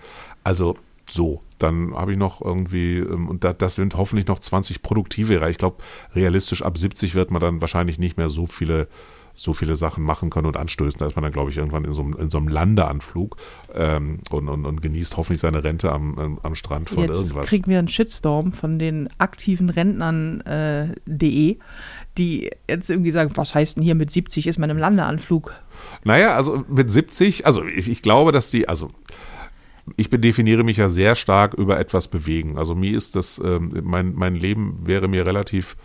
[0.44, 0.78] also
[1.10, 5.50] so, dann habe ich noch irgendwie, ähm, und das sind hoffentlich noch 20 produktive Jahre.
[5.50, 5.84] Ich glaube,
[6.16, 8.88] realistisch ab 70 wird man dann wahrscheinlich nicht mehr so viele
[9.34, 11.00] so viele Sachen machen können und anstößen.
[11.00, 13.38] Da ist man dann, glaube ich, irgendwann in so, einem, in so einem Landeanflug
[13.74, 17.36] ähm, und, und, und, genießt hoffentlich seine Rente am, am Strand von Jetzt irgendwas.
[17.36, 21.58] Jetzt kriegen wir einen Shitstorm von den aktiven Rentnern.de, äh,
[22.18, 25.54] die jetzt irgendwie sagen, was heißt denn hier mit 70 ist man im Landeanflug?
[26.04, 28.92] Naja, also mit 70, also ich, ich glaube, dass die, also
[29.98, 32.58] ich definiere mich ja sehr stark über etwas bewegen.
[32.58, 35.76] Also mir ist das, ähm, mein, mein Leben wäre mir relativ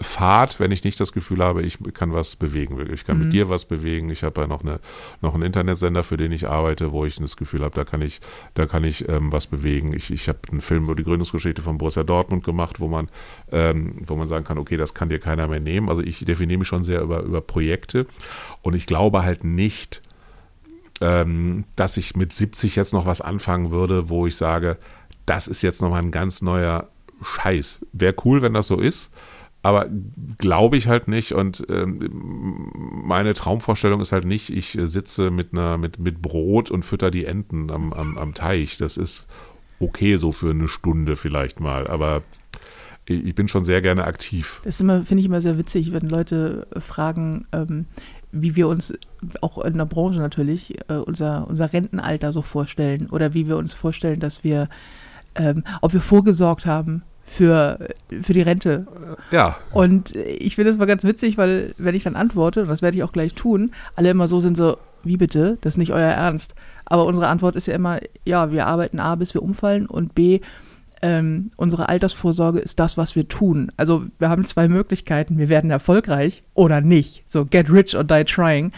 [0.00, 2.78] Fahrt, wenn ich nicht das Gefühl habe, ich kann was bewegen.
[2.92, 3.24] Ich kann mhm.
[3.24, 4.10] mit dir was bewegen.
[4.10, 4.80] Ich habe ja noch, eine,
[5.20, 8.20] noch einen Internetsender, für den ich arbeite, wo ich das Gefühl habe, da kann ich,
[8.54, 9.92] da kann ich ähm, was bewegen.
[9.94, 13.08] Ich, ich habe einen Film über die Gründungsgeschichte von Borussia Dortmund gemacht, wo man,
[13.52, 15.88] ähm, wo man sagen kann, okay, das kann dir keiner mehr nehmen.
[15.88, 18.06] Also ich definiere mich schon sehr über, über Projekte
[18.62, 20.02] und ich glaube halt nicht,
[21.00, 24.76] ähm, dass ich mit 70 jetzt noch was anfangen würde, wo ich sage,
[25.26, 26.88] das ist jetzt nochmal ein ganz neuer
[27.22, 27.80] Scheiß.
[27.92, 29.10] Wäre cool, wenn das so ist.
[29.62, 29.88] Aber
[30.38, 31.32] glaube ich halt nicht.
[31.32, 32.70] Und ähm,
[33.04, 37.26] meine Traumvorstellung ist halt nicht, ich sitze mit einer, mit, mit Brot und fütter die
[37.26, 38.78] Enten am, am, am Teich.
[38.78, 39.26] Das ist
[39.78, 41.86] okay so für eine Stunde vielleicht mal.
[41.88, 42.22] Aber
[43.06, 44.60] ich bin schon sehr gerne aktiv.
[44.64, 47.86] Das finde ich immer sehr witzig, wenn Leute fragen, ähm,
[48.32, 48.94] wie wir uns
[49.40, 53.74] auch in der Branche natürlich äh, unser, unser Rentenalter so vorstellen oder wie wir uns
[53.74, 54.68] vorstellen, dass wir,
[55.34, 57.78] ähm, ob wir vorgesorgt haben für,
[58.20, 58.88] für die Rente.
[59.30, 59.56] Ja.
[59.70, 62.96] Und ich finde das mal ganz witzig, weil wenn ich dann antworte, und das werde
[62.96, 66.10] ich auch gleich tun, alle immer so sind so, wie bitte, das ist nicht euer
[66.10, 66.56] Ernst.
[66.86, 70.40] Aber unsere Antwort ist ja immer, ja, wir arbeiten A, bis wir umfallen und B,
[71.02, 73.70] ähm, unsere Altersvorsorge ist das, was wir tun.
[73.76, 75.38] Also wir haben zwei Möglichkeiten.
[75.38, 77.22] Wir werden erfolgreich oder nicht.
[77.26, 78.72] So get rich or die trying.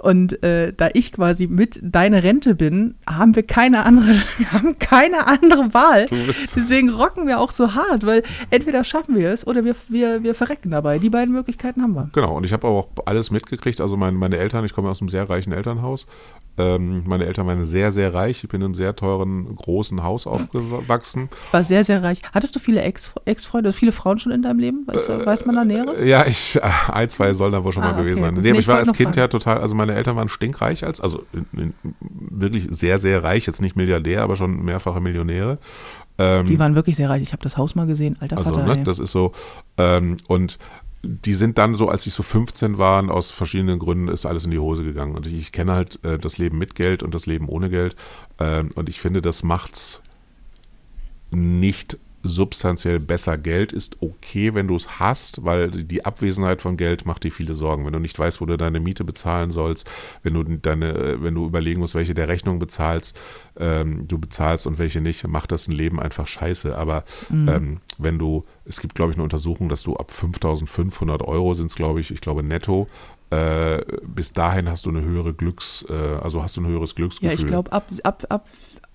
[0.00, 4.78] Und äh, da ich quasi mit deiner Rente bin, haben wir keine andere, wir haben
[4.78, 6.06] keine andere Wahl.
[6.06, 10.34] Deswegen rocken wir auch so hart, weil entweder schaffen wir es oder wir, wir, wir
[10.34, 10.98] verrecken dabei.
[10.98, 12.08] Die beiden Möglichkeiten haben wir.
[12.14, 13.80] Genau, und ich habe auch alles mitgekriegt.
[13.82, 16.06] Also mein, meine Eltern, ich komme aus einem sehr reichen Elternhaus.
[16.60, 18.44] Ähm, meine Eltern waren sehr, sehr reich.
[18.44, 21.30] Ich bin in einem sehr teuren, großen Haus aufgewachsen.
[21.46, 22.20] Ich war sehr, sehr reich.
[22.34, 24.86] Hattest du viele Ex-Freunde, Ex viele Frauen schon in deinem Leben?
[24.86, 26.04] Weiß, äh, weiß man da Näheres?
[26.04, 26.60] Ja, ich, äh,
[26.92, 28.02] ein, zwei sollen da wohl schon ah, mal okay.
[28.02, 28.34] gewesen sein.
[28.34, 31.24] Nee, nee ich war als Kind ja total, also meine Eltern waren stinkreich, als, also
[31.32, 31.74] in, in,
[32.10, 35.58] wirklich sehr, sehr reich, jetzt nicht Milliardär, aber schon mehrfache Millionäre.
[36.18, 37.22] Ähm, die waren wirklich sehr reich.
[37.22, 38.76] Ich habe das Haus mal gesehen, alter also, Vater.
[38.76, 39.32] Ne, das ist so.
[39.78, 40.58] Ähm, und
[41.02, 44.50] die sind dann so, als sie so 15 waren, aus verschiedenen Gründen ist alles in
[44.50, 45.14] die Hose gegangen.
[45.14, 47.96] Und ich, ich kenne halt äh, das Leben mit Geld und das Leben ohne Geld.
[48.38, 50.02] Ähm, und ich finde, das macht's
[51.30, 53.38] nicht substanziell besser.
[53.38, 57.54] Geld ist okay, wenn du es hast, weil die Abwesenheit von Geld macht dir viele
[57.54, 57.86] Sorgen.
[57.86, 59.88] Wenn du nicht weißt, wo du deine Miete bezahlen sollst,
[60.22, 63.16] wenn du deine, wenn du überlegen musst, welche der Rechnung bezahlst,
[63.58, 66.76] ähm, du bezahlst und welche nicht, macht das ein Leben einfach scheiße.
[66.76, 67.48] Aber mhm.
[67.48, 71.66] ähm, wenn du, es gibt, glaube ich, eine Untersuchung, dass du ab 5.500 Euro sind
[71.66, 72.88] es, glaube ich, ich glaube netto,
[73.30, 77.28] äh, bis dahin hast du eine höhere Glücks, äh, also hast du ein höheres Glücksgefühl.
[77.28, 78.48] Ja, ich glaube, ab, ab, ab,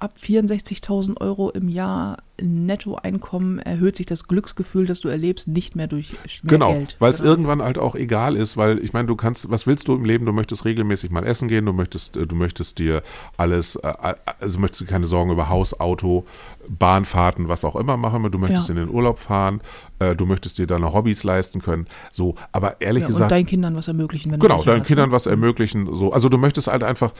[0.05, 5.87] ab 64.000 Euro im Jahr Nettoeinkommen erhöht sich das Glücksgefühl, das du erlebst, nicht mehr
[5.87, 6.95] durch mehr genau, Geld.
[6.99, 7.31] weil es genau.
[7.31, 10.27] irgendwann halt auch egal ist, weil ich meine, du kannst, was willst du im Leben?
[10.27, 13.01] Du möchtest regelmäßig mal essen gehen, du möchtest, äh, du möchtest dir
[13.37, 16.25] alles, äh, also möchtest du keine Sorgen über Haus, Auto,
[16.67, 18.75] Bahnfahrten, was auch immer machen, du möchtest ja.
[18.75, 19.61] in den Urlaub fahren,
[19.97, 23.31] äh, du möchtest dir deine Hobbys leisten können, so, aber ehrlich ja, gesagt.
[23.31, 25.15] Und deinen Kindern was ermöglichen, wenn Genau, deinen hast, Kindern ne?
[25.15, 27.11] was ermöglichen, so, also du möchtest halt einfach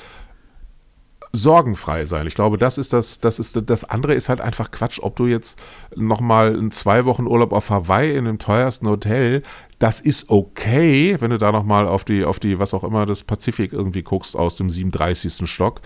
[1.35, 2.27] sorgenfrei sein.
[2.27, 5.27] Ich glaube, das ist das, das ist das andere ist halt einfach Quatsch, ob du
[5.27, 5.59] jetzt
[5.95, 9.43] nochmal einen zwei Wochen Urlaub auf Hawaii in dem teuersten Hotel,
[9.79, 13.23] das ist okay, wenn du da nochmal auf die, auf die, was auch immer, das
[13.23, 15.49] Pazifik irgendwie guckst aus dem 37.
[15.49, 15.81] Stock.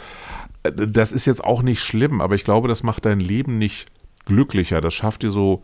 [0.63, 3.87] Das ist jetzt auch nicht schlimm, aber ich glaube, das macht dein Leben nicht
[4.25, 4.81] glücklicher.
[4.81, 5.63] Das schafft dir so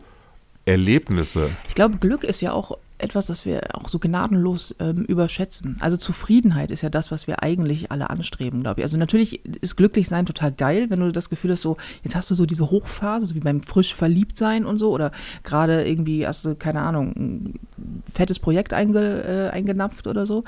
[0.64, 1.50] Erlebnisse.
[1.68, 5.76] Ich glaube, Glück ist ja auch etwas, das wir auch so gnadenlos ähm, überschätzen.
[5.80, 8.84] Also Zufriedenheit ist ja das, was wir eigentlich alle anstreben, glaube ich.
[8.84, 12.30] Also natürlich ist glücklich sein total geil, wenn du das Gefühl hast, so jetzt hast
[12.30, 16.26] du so diese Hochphase, so wie beim frisch verliebt sein und so oder gerade irgendwie
[16.26, 17.54] hast du keine Ahnung ein
[18.10, 20.44] fettes Projekt einge, äh, eingenapft oder so.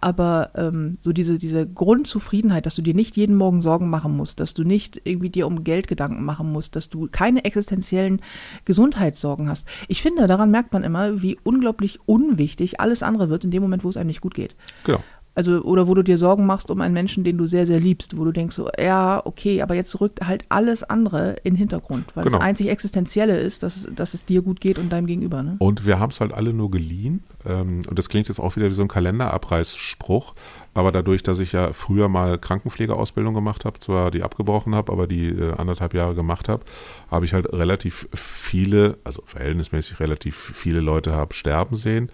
[0.00, 4.40] Aber ähm, so diese diese Grundzufriedenheit, dass du dir nicht jeden Morgen Sorgen machen musst,
[4.40, 8.20] dass du nicht irgendwie dir um Geld Gedanken machen musst, dass du keine existenziellen
[8.64, 9.66] Gesundheitssorgen hast.
[9.88, 13.62] Ich finde, daran merkt man immer, wie unglaublich unglaublich unwichtig alles andere wird in dem
[13.62, 14.54] Moment, wo es einem nicht gut geht.
[14.84, 15.02] Genau.
[15.36, 18.16] Also, oder wo du dir Sorgen machst um einen Menschen, den du sehr, sehr liebst,
[18.16, 22.06] wo du denkst so, ja, okay, aber jetzt rückt halt alles andere in den Hintergrund,
[22.14, 22.38] weil genau.
[22.38, 25.42] das einzig Existenzielle ist, dass, dass es dir gut geht und deinem Gegenüber.
[25.42, 25.56] Ne?
[25.58, 27.22] Und wir haben es halt alle nur geliehen.
[27.44, 30.34] Ähm, und das klingt jetzt auch wieder wie so ein Kalenderabreißspruch.
[30.72, 35.06] Aber dadurch, dass ich ja früher mal Krankenpflegeausbildung gemacht habe, zwar die abgebrochen habe, aber
[35.06, 36.64] die äh, anderthalb Jahre gemacht habe,
[37.10, 42.10] habe ich halt relativ viele, also verhältnismäßig relativ viele Leute habe sterben sehen.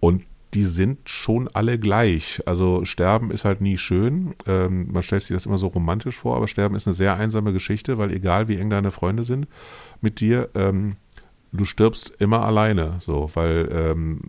[0.00, 0.22] Und
[0.54, 2.40] die sind schon alle gleich.
[2.46, 4.34] Also Sterben ist halt nie schön.
[4.46, 7.52] Ähm, man stellt sich das immer so romantisch vor, aber Sterben ist eine sehr einsame
[7.52, 9.48] Geschichte, weil egal wie eng deine Freunde sind
[10.00, 10.96] mit dir, ähm,
[11.52, 12.96] du stirbst immer alleine.
[13.00, 14.20] So, weil ähm,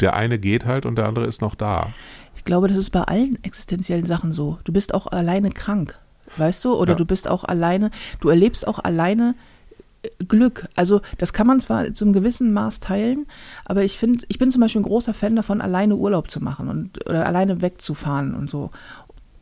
[0.00, 1.94] der eine geht halt und der andere ist noch da.
[2.36, 4.58] Ich glaube, das ist bei allen existenziellen Sachen so.
[4.64, 5.98] Du bist auch alleine krank,
[6.36, 6.74] weißt du?
[6.74, 6.96] Oder ja.
[6.98, 9.34] du bist auch alleine, du erlebst auch alleine
[10.28, 10.68] Glück.
[10.74, 13.26] Also das kann man zwar zum gewissen Maß teilen,
[13.64, 16.68] aber ich finde, ich bin zum Beispiel ein großer Fan davon, alleine Urlaub zu machen
[16.68, 18.70] und oder alleine wegzufahren und so.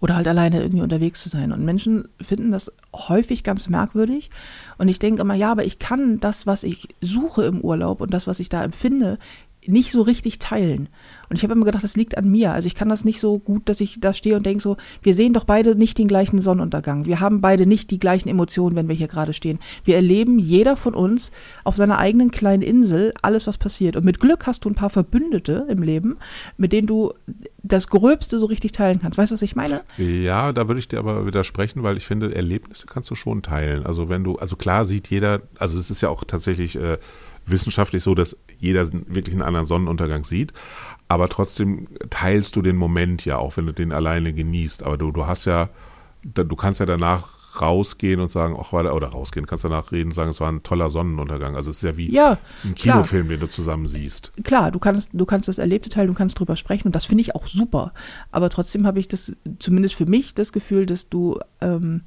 [0.00, 1.50] Oder halt alleine irgendwie unterwegs zu sein.
[1.50, 4.28] Und Menschen finden das häufig ganz merkwürdig.
[4.76, 8.12] Und ich denke immer, ja, aber ich kann das, was ich suche im Urlaub und
[8.12, 9.18] das, was ich da empfinde,
[9.66, 10.90] nicht so richtig teilen.
[11.28, 12.52] Und ich habe immer gedacht, das liegt an mir.
[12.52, 15.14] Also ich kann das nicht so gut, dass ich da stehe und denke so, wir
[15.14, 17.06] sehen doch beide nicht den gleichen Sonnenuntergang.
[17.06, 19.58] Wir haben beide nicht die gleichen Emotionen, wenn wir hier gerade stehen.
[19.84, 21.32] Wir erleben jeder von uns
[21.64, 23.96] auf seiner eigenen kleinen Insel alles, was passiert.
[23.96, 26.16] Und mit Glück hast du ein paar Verbündete im Leben,
[26.56, 27.12] mit denen du
[27.62, 29.18] das Gröbste so richtig teilen kannst.
[29.18, 29.82] Weißt du, was ich meine?
[29.96, 33.86] Ja, da würde ich dir aber widersprechen, weil ich finde, Erlebnisse kannst du schon teilen.
[33.86, 36.98] Also wenn du, also klar sieht jeder, also es ist ja auch tatsächlich äh,
[37.46, 40.52] wissenschaftlich so, dass jeder wirklich einen anderen Sonnenuntergang sieht
[41.08, 44.84] aber trotzdem teilst du den Moment ja, auch wenn du den alleine genießt.
[44.84, 45.68] Aber du, du hast ja,
[46.22, 50.14] du kannst ja danach rausgehen und sagen, ach, war oder rausgehen, kannst danach reden und
[50.14, 51.56] sagen, es war ein toller Sonnenuntergang.
[51.56, 53.36] Also es ist ja wie ja, ein Kinofilm, klar.
[53.36, 54.32] den du zusammen siehst.
[54.42, 57.22] Klar, du kannst, du kannst das Erlebte teilen, du kannst drüber sprechen und das finde
[57.22, 57.92] ich auch super.
[58.32, 62.02] Aber trotzdem habe ich das, zumindest für mich, das Gefühl, dass du, ähm,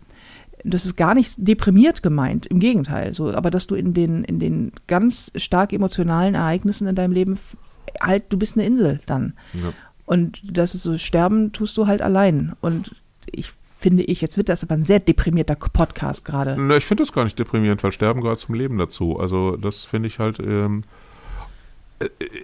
[0.64, 4.40] das ist gar nicht deprimiert gemeint, im Gegenteil, so, aber dass du in den, in
[4.40, 7.40] den ganz stark emotionalen Ereignissen in deinem Leben
[8.02, 9.34] halt, du bist eine Insel dann.
[9.54, 9.74] Ja.
[10.06, 12.56] Und das ist so, sterben tust du halt allein.
[12.62, 12.96] Und
[13.26, 16.58] ich finde ich, jetzt wird das aber ein sehr deprimierter Podcast gerade.
[16.78, 19.20] Ich finde das gar nicht deprimierend, weil Sterben gehört zum Leben dazu.
[19.20, 20.88] Also das finde ich halt, ähm, äh,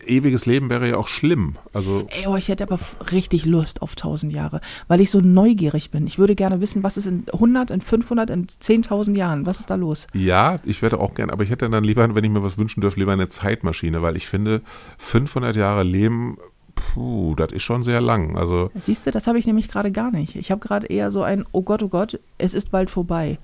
[0.07, 1.55] ewiges Leben wäre ja auch schlimm.
[1.73, 2.79] Also Ey, oh, ich hätte aber
[3.11, 6.07] richtig Lust auf 1000 Jahre, weil ich so neugierig bin.
[6.07, 9.45] Ich würde gerne wissen, was ist in 100, in 500, in 10.000 Jahren?
[9.45, 10.07] Was ist da los?
[10.13, 12.81] Ja, ich werde auch gerne, aber ich hätte dann lieber, wenn ich mir was wünschen
[12.81, 14.61] dürfte, lieber eine Zeitmaschine, weil ich finde,
[14.97, 16.37] 500 Jahre Leben
[16.75, 18.35] Puh, das ist schon sehr lang.
[18.35, 20.35] Also Siehst du, das habe ich nämlich gerade gar nicht.
[20.35, 23.37] Ich habe gerade eher so ein, oh Gott, oh Gott, es ist bald vorbei.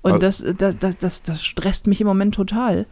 [0.00, 2.86] Und also, das, das, das, das, das stresst mich im Moment total.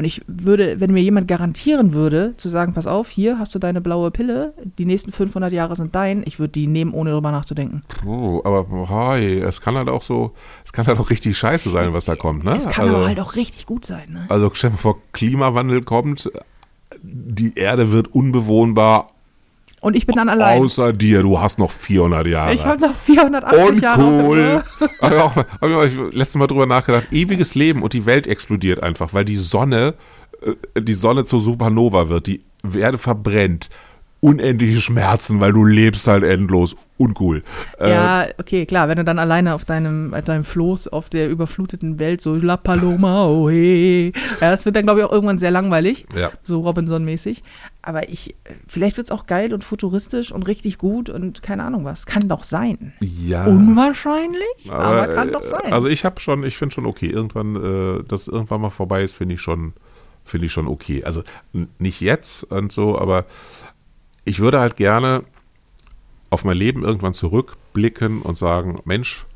[0.00, 3.58] Und ich würde, wenn mir jemand garantieren würde, zu sagen, pass auf, hier hast du
[3.58, 7.30] deine blaue Pille, die nächsten 500 Jahre sind dein, ich würde die nehmen, ohne drüber
[7.30, 7.82] nachzudenken.
[8.06, 10.32] Oh, aber hi, es kann halt auch so,
[10.64, 12.56] es kann halt auch richtig scheiße sein, was da kommt, ne?
[12.56, 14.24] Es kann also, aber halt auch richtig gut sein, ne?
[14.30, 16.30] Also stell dir vor, Klimawandel kommt,
[17.02, 19.10] die Erde wird unbewohnbar,
[19.80, 20.60] Und ich bin dann allein.
[20.62, 22.54] außer dir, du hast noch 400 Jahre.
[22.54, 24.38] Ich habe noch 480 Jahre auf der Uncool.
[24.38, 24.88] Uhr.
[25.00, 27.08] Hab ich auch, hab ich auch letztes Mal drüber nachgedacht.
[27.12, 29.94] Ewiges Leben und die Welt explodiert einfach, weil die Sonne,
[30.42, 32.26] äh, die Sonne zur Supernova wird.
[32.26, 32.42] Die
[32.74, 33.70] Erde verbrennt.
[34.22, 36.76] Unendliche Schmerzen, weil du lebst halt endlos.
[36.98, 37.42] Uncool.
[37.78, 41.30] Äh, Ja, okay, klar, wenn du dann alleine auf deinem, auf deinem Floß auf der
[41.30, 44.12] überfluteten Welt so La Paloma, oh hey.
[44.42, 46.30] Ja, das wird dann, glaube ich, auch irgendwann sehr langweilig, ja.
[46.42, 47.42] so Robinson-mäßig.
[47.80, 48.36] Aber ich,
[48.68, 52.04] vielleicht wird es auch geil und futuristisch und richtig gut und keine Ahnung was.
[52.04, 52.92] Kann doch sein.
[53.00, 53.46] ja.
[53.46, 55.72] Unwahrscheinlich, aber, kann äh, doch sein.
[55.72, 57.06] Also ich habe schon, ich finde schon okay.
[57.06, 59.72] Irgendwann, äh, dass irgendwann mal vorbei ist, finde ich schon,
[60.26, 61.02] finde ich schon okay.
[61.04, 61.22] Also
[61.78, 63.24] nicht jetzt und so, aber
[64.24, 65.24] ich würde halt gerne
[66.30, 69.26] auf mein Leben irgendwann zurückblicken und sagen, Mensch,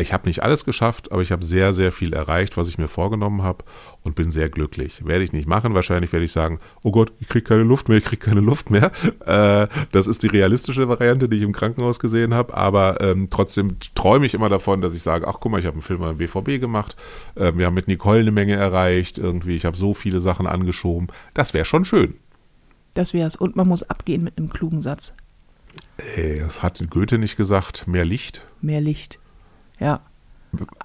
[0.00, 2.88] ich habe nicht alles geschafft, aber ich habe sehr, sehr viel erreicht, was ich mir
[2.88, 3.64] vorgenommen habe
[4.02, 5.04] und bin sehr glücklich.
[5.04, 5.74] Werde ich nicht machen.
[5.74, 8.70] Wahrscheinlich werde ich sagen, oh Gott, ich kriege keine Luft mehr, ich kriege keine Luft
[8.70, 8.90] mehr.
[9.26, 12.54] Äh, das ist die realistische Variante, die ich im Krankenhaus gesehen habe.
[12.54, 15.74] Aber ähm, trotzdem träume ich immer davon, dass ich sage, ach guck mal, ich habe
[15.74, 16.96] einen Film beim BVB gemacht.
[17.34, 19.18] Äh, wir haben mit Nicole eine Menge erreicht.
[19.18, 21.08] Irgendwie, ich habe so viele Sachen angeschoben.
[21.34, 22.14] Das wäre schon schön.
[22.94, 23.36] Das wär's.
[23.36, 25.14] Und man muss abgehen mit einem klugen Satz.
[26.16, 27.86] Äh, das hat Goethe nicht gesagt.
[27.86, 28.46] Mehr Licht.
[28.60, 29.18] Mehr Licht.
[29.78, 30.00] Ja.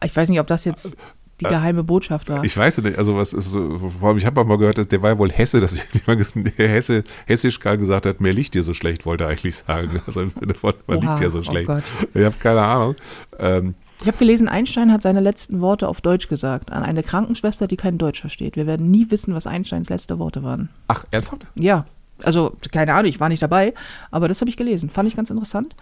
[0.03, 0.95] Ich weiß nicht, ob das jetzt
[1.39, 2.41] die geheime Botschaft war.
[2.43, 5.11] Äh, Ich weiß nicht, also was vor allem, ich habe mal gehört, dass der war
[5.11, 8.73] ja wohl Hesse, dass jemand der Hesse, Hessisch gerade gesagt hat, mir liegt dir so
[8.73, 10.01] schlecht, wollte er eigentlich sagen.
[10.07, 11.67] Also im Sinne von, man Oha, liegt dir so oh schlecht.
[11.67, 11.83] Gott.
[12.13, 12.95] ich habe keine Ahnung.
[13.37, 17.67] Ähm, Ich habe gelesen, Einstein hat seine letzten Worte auf Deutsch gesagt an eine Krankenschwester,
[17.67, 18.55] die kein Deutsch versteht.
[18.55, 20.69] Wir werden nie wissen, was Einsteins letzte Worte waren.
[20.87, 21.45] ach, ernsthaft?
[21.59, 21.85] Ja,
[22.23, 23.73] also keine Ahnung, ich war nicht dabei,
[24.11, 24.89] aber das habe ich gelesen.
[24.89, 25.75] Fand ich ganz interessant,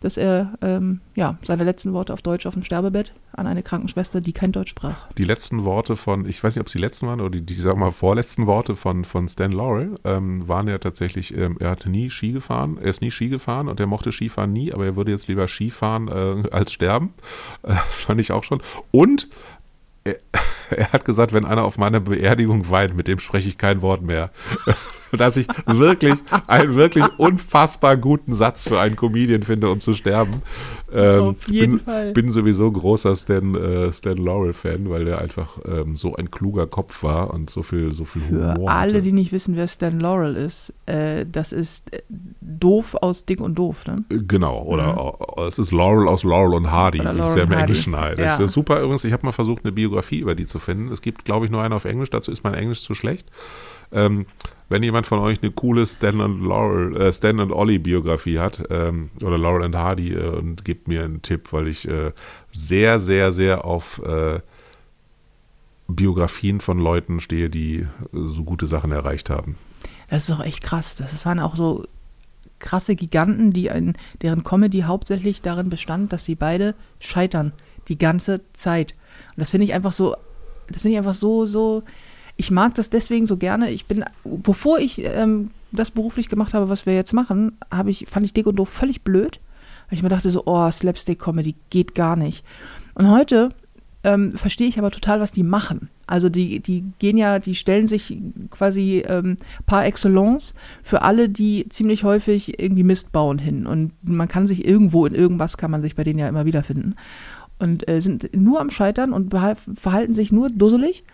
[0.00, 4.20] dass er ähm, ja seine letzten Worte auf Deutsch auf dem Sterbebett an eine Krankenschwester,
[4.20, 5.06] die kein Deutsch sprach.
[5.12, 7.54] Die letzten Worte von, ich weiß nicht, ob es die letzten waren oder die, die
[7.54, 11.90] sag mal, vorletzten Worte von, von Stan Laurel ähm, waren ja tatsächlich, ähm, er hatte
[11.90, 14.96] nie Ski gefahren, er ist nie Ski gefahren und er mochte Skifahren nie, aber er
[14.96, 17.12] würde jetzt lieber Skifahren äh, als sterben.
[17.62, 18.62] Äh, das fand ich auch schon.
[18.90, 19.28] Und
[20.04, 20.16] er,
[20.70, 24.02] er hat gesagt, wenn einer auf meiner Beerdigung weint, mit dem spreche ich kein Wort
[24.02, 24.30] mehr.
[25.12, 26.14] Dass ich wirklich
[26.46, 30.42] einen wirklich unfassbar guten Satz für einen Comedian finde, um zu sterben.
[30.92, 32.12] Ähm, Auf jeden bin, Fall.
[32.12, 37.02] bin sowieso großer Stan, äh, Stan Laurel-Fan, weil der einfach ähm, so ein kluger Kopf
[37.02, 39.02] war und so viel, so viel Für Humor alle, hatte.
[39.02, 42.02] die nicht wissen, wer Stan Laurel ist, äh, das ist äh,
[42.40, 44.04] doof aus Dick und Doof, ne?
[44.08, 47.52] Genau, oder äh, es ist Laurel aus Laurel und Hardy, Oder wie es ja im.
[47.52, 48.18] Englischen heißt.
[48.18, 48.24] Ja.
[48.26, 50.92] Das ist super übrigens, ich habe mal versucht, eine Biografie über die zu finden.
[50.92, 53.28] Es gibt, glaube ich, nur eine auf Englisch, dazu ist mein Englisch zu schlecht.
[53.92, 54.26] Ähm,
[54.68, 58.62] wenn jemand von euch eine coole Stan und Laurel, äh, Stan und Ollie Biografie hat,
[58.70, 62.12] ähm, oder Laurel und Hardy, äh, und gebt mir einen Tipp, weil ich äh,
[62.52, 64.40] sehr, sehr, sehr auf äh,
[65.88, 69.56] Biografien von Leuten stehe, die äh, so gute Sachen erreicht haben.
[70.08, 70.96] Das ist doch echt krass.
[70.96, 71.84] Das waren auch so
[72.60, 77.52] krasse Giganten, die ein, deren Comedy hauptsächlich darin bestand, dass sie beide scheitern
[77.88, 78.94] die ganze Zeit.
[79.30, 80.14] Und das finde ich einfach so,
[80.70, 81.82] das finde ich einfach so, so,
[82.36, 83.70] ich mag das deswegen so gerne.
[83.70, 88.06] Ich bin, bevor ich ähm, das beruflich gemacht habe, was wir jetzt machen, habe ich,
[88.08, 89.40] fand ich Dick und Doof völlig blöd.
[89.88, 92.44] Weil ich mir dachte so, oh, Slapstick-Comedy geht gar nicht.
[92.94, 93.50] Und heute
[94.02, 95.90] ähm, verstehe ich aber total, was die machen.
[96.06, 98.18] Also die, die gehen ja, die stellen sich
[98.50, 103.66] quasi ähm, par excellence für alle, die ziemlich häufig irgendwie Mist bauen hin.
[103.66, 106.94] Und man kann sich irgendwo in irgendwas kann man sich bei denen ja immer wiederfinden.
[107.60, 111.04] Und äh, sind nur am Scheitern und verhalten sich nur dusselig.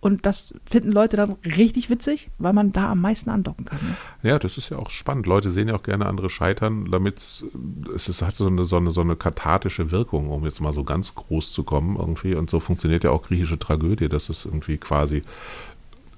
[0.00, 3.78] Und das finden Leute dann richtig witzig, weil man da am meisten andocken kann.
[3.78, 4.30] Ne?
[4.30, 5.28] Ja, das ist ja auch spannend.
[5.28, 8.90] Leute sehen ja auch gerne andere scheitern, damit es ist, hat so eine, so, eine,
[8.90, 12.34] so eine kathartische Wirkung, um jetzt mal so ganz groß zu kommen irgendwie.
[12.34, 15.22] Und so funktioniert ja auch griechische Tragödie, dass es irgendwie quasi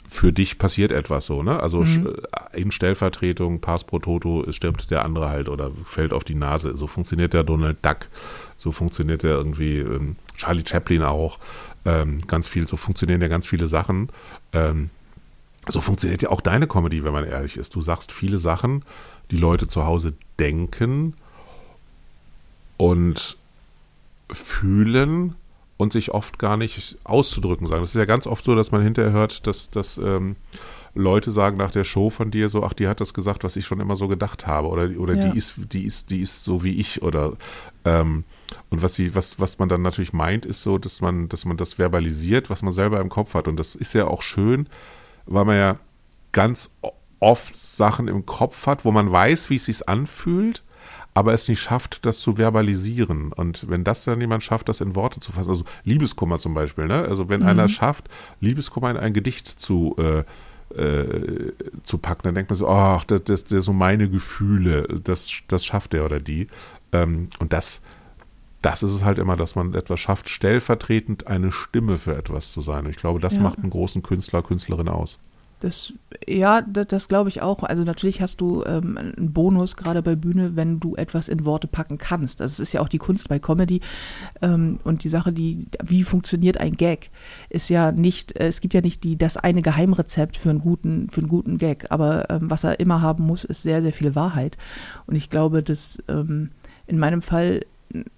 [0.08, 1.60] für dich passiert etwas so, ne?
[1.60, 1.84] Also
[2.52, 6.76] in Stellvertretung, Pass pro Toto, es stirbt der andere halt oder fällt auf die Nase.
[6.76, 8.06] So funktioniert der Donald Duck,
[8.64, 11.38] so funktioniert der irgendwie ähm, Charlie Chaplin auch.
[11.84, 14.08] Ähm, ganz viel, so funktionieren ja ganz viele Sachen.
[14.54, 14.88] Ähm,
[15.68, 17.74] so funktioniert ja auch deine Comedy, wenn man ehrlich ist.
[17.74, 18.82] Du sagst viele Sachen,
[19.30, 21.12] die Leute zu Hause denken
[22.78, 23.36] und
[24.32, 25.34] fühlen
[25.76, 27.82] und sich oft gar nicht auszudrücken sagen.
[27.82, 30.36] Das ist ja ganz oft so, dass man hinterher hört, dass, dass ähm,
[30.94, 33.66] Leute sagen nach der Show von dir so, ach, die hat das gesagt, was ich
[33.66, 34.68] schon immer so gedacht habe.
[34.68, 35.28] Oder, oder Ja.
[35.28, 37.02] die ist, die ist, die ist so wie ich.
[37.02, 37.32] Oder
[37.84, 38.24] ähm,
[38.70, 41.56] und was sie, was, was man dann natürlich meint, ist so, dass man, dass man
[41.56, 43.48] das verbalisiert, was man selber im Kopf hat.
[43.48, 44.68] Und das ist ja auch schön,
[45.26, 45.78] weil man ja
[46.32, 46.76] ganz
[47.20, 50.62] oft Sachen im Kopf hat, wo man weiß, wie es sich anfühlt,
[51.14, 53.32] aber es nicht schafft, das zu verbalisieren.
[53.32, 56.86] Und wenn das dann jemand schafft, das in Worte zu fassen, also Liebeskummer zum Beispiel,
[56.86, 57.02] ne?
[57.08, 58.08] Also wenn einer schafft,
[58.40, 60.24] Liebeskummer in ein Gedicht zu äh,
[60.76, 65.30] äh, zu packen, dann denkt man so, ach, das, das, das so meine Gefühle, das,
[65.48, 66.48] das schafft der oder die.
[66.92, 67.82] Ähm, und das,
[68.62, 72.62] das ist es halt immer, dass man etwas schafft, stellvertretend eine Stimme für etwas zu
[72.62, 72.84] sein.
[72.86, 73.42] Und ich glaube, das Ja.
[73.42, 75.18] macht einen großen Künstler, Künstlerin aus.
[75.64, 75.94] Das,
[76.28, 77.62] ja, das, das glaube ich auch.
[77.62, 81.68] Also natürlich hast du ähm, einen Bonus gerade bei Bühne, wenn du etwas in Worte
[81.68, 82.40] packen kannst.
[82.40, 83.80] Das ist ja auch die Kunst bei Comedy.
[84.42, 87.10] Ähm, und die Sache, die, wie funktioniert ein Gag,
[87.48, 91.08] ist ja nicht, äh, es gibt ja nicht die, das eine Geheimrezept für einen guten,
[91.08, 91.86] für einen guten Gag.
[91.90, 94.58] Aber ähm, was er immer haben muss, ist sehr, sehr viel Wahrheit.
[95.06, 96.50] Und ich glaube, dass ähm,
[96.86, 97.62] in meinem Fall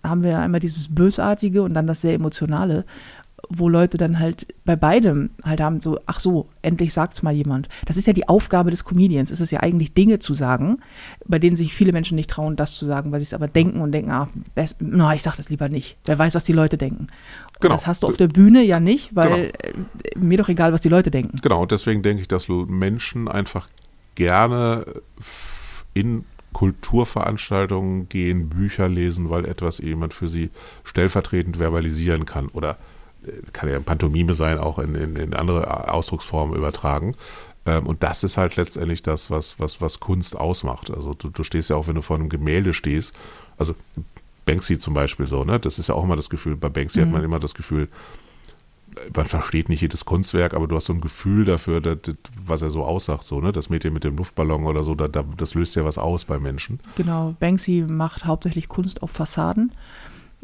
[0.02, 2.84] haben wir einmal dieses Bösartige und dann das sehr Emotionale
[3.48, 7.68] wo Leute dann halt bei beidem halt haben so, ach so, endlich sagt's mal jemand.
[7.84, 9.30] Das ist ja die Aufgabe des Comedians.
[9.30, 10.78] Es ist ja eigentlich Dinge zu sagen,
[11.26, 13.80] bei denen sich viele Menschen nicht trauen, das zu sagen, weil sie es aber denken
[13.80, 15.96] und denken, ah, best, na, ich sag das lieber nicht.
[16.06, 17.04] Wer weiß, was die Leute denken.
[17.04, 17.74] Und Genau.
[17.74, 20.88] Das hast du auf der Bühne ja nicht, weil äh, mir doch egal, was die
[20.88, 21.38] Leute denken.
[21.42, 23.68] Genau, und deswegen denke ich, dass Menschen einfach
[24.14, 24.84] gerne
[25.94, 30.50] in Kulturveranstaltungen gehen, Bücher lesen, weil etwas jemand für sie
[30.84, 32.48] stellvertretend verbalisieren kann.
[32.48, 32.95] Oder äh,
[33.52, 37.14] kann ja Pantomime sein, auch in, in, in andere Ausdrucksformen übertragen.
[37.66, 40.90] Ähm, Und das ist halt letztendlich das, was, was, was Kunst ausmacht.
[40.90, 43.14] Also du, du stehst ja auch, wenn du vor einem Gemälde stehst,
[43.58, 43.74] also
[44.44, 45.58] Banksy zum Beispiel so, ne?
[45.58, 47.88] Das ist ja auch immer das Gefühl, bei Banksy hat man immer das Gefühl,
[49.14, 52.14] man versteht nicht jedes Kunstwerk, aber du hast so ein Gefühl dafür, dass, das,
[52.46, 53.50] was er so aussagt, so, ne?
[53.50, 56.38] Das Mädchen mit dem Luftballon oder so, da, da, das löst ja was aus bei
[56.38, 56.78] Menschen.
[56.94, 59.72] Genau, Banksy macht hauptsächlich Kunst auf Fassaden.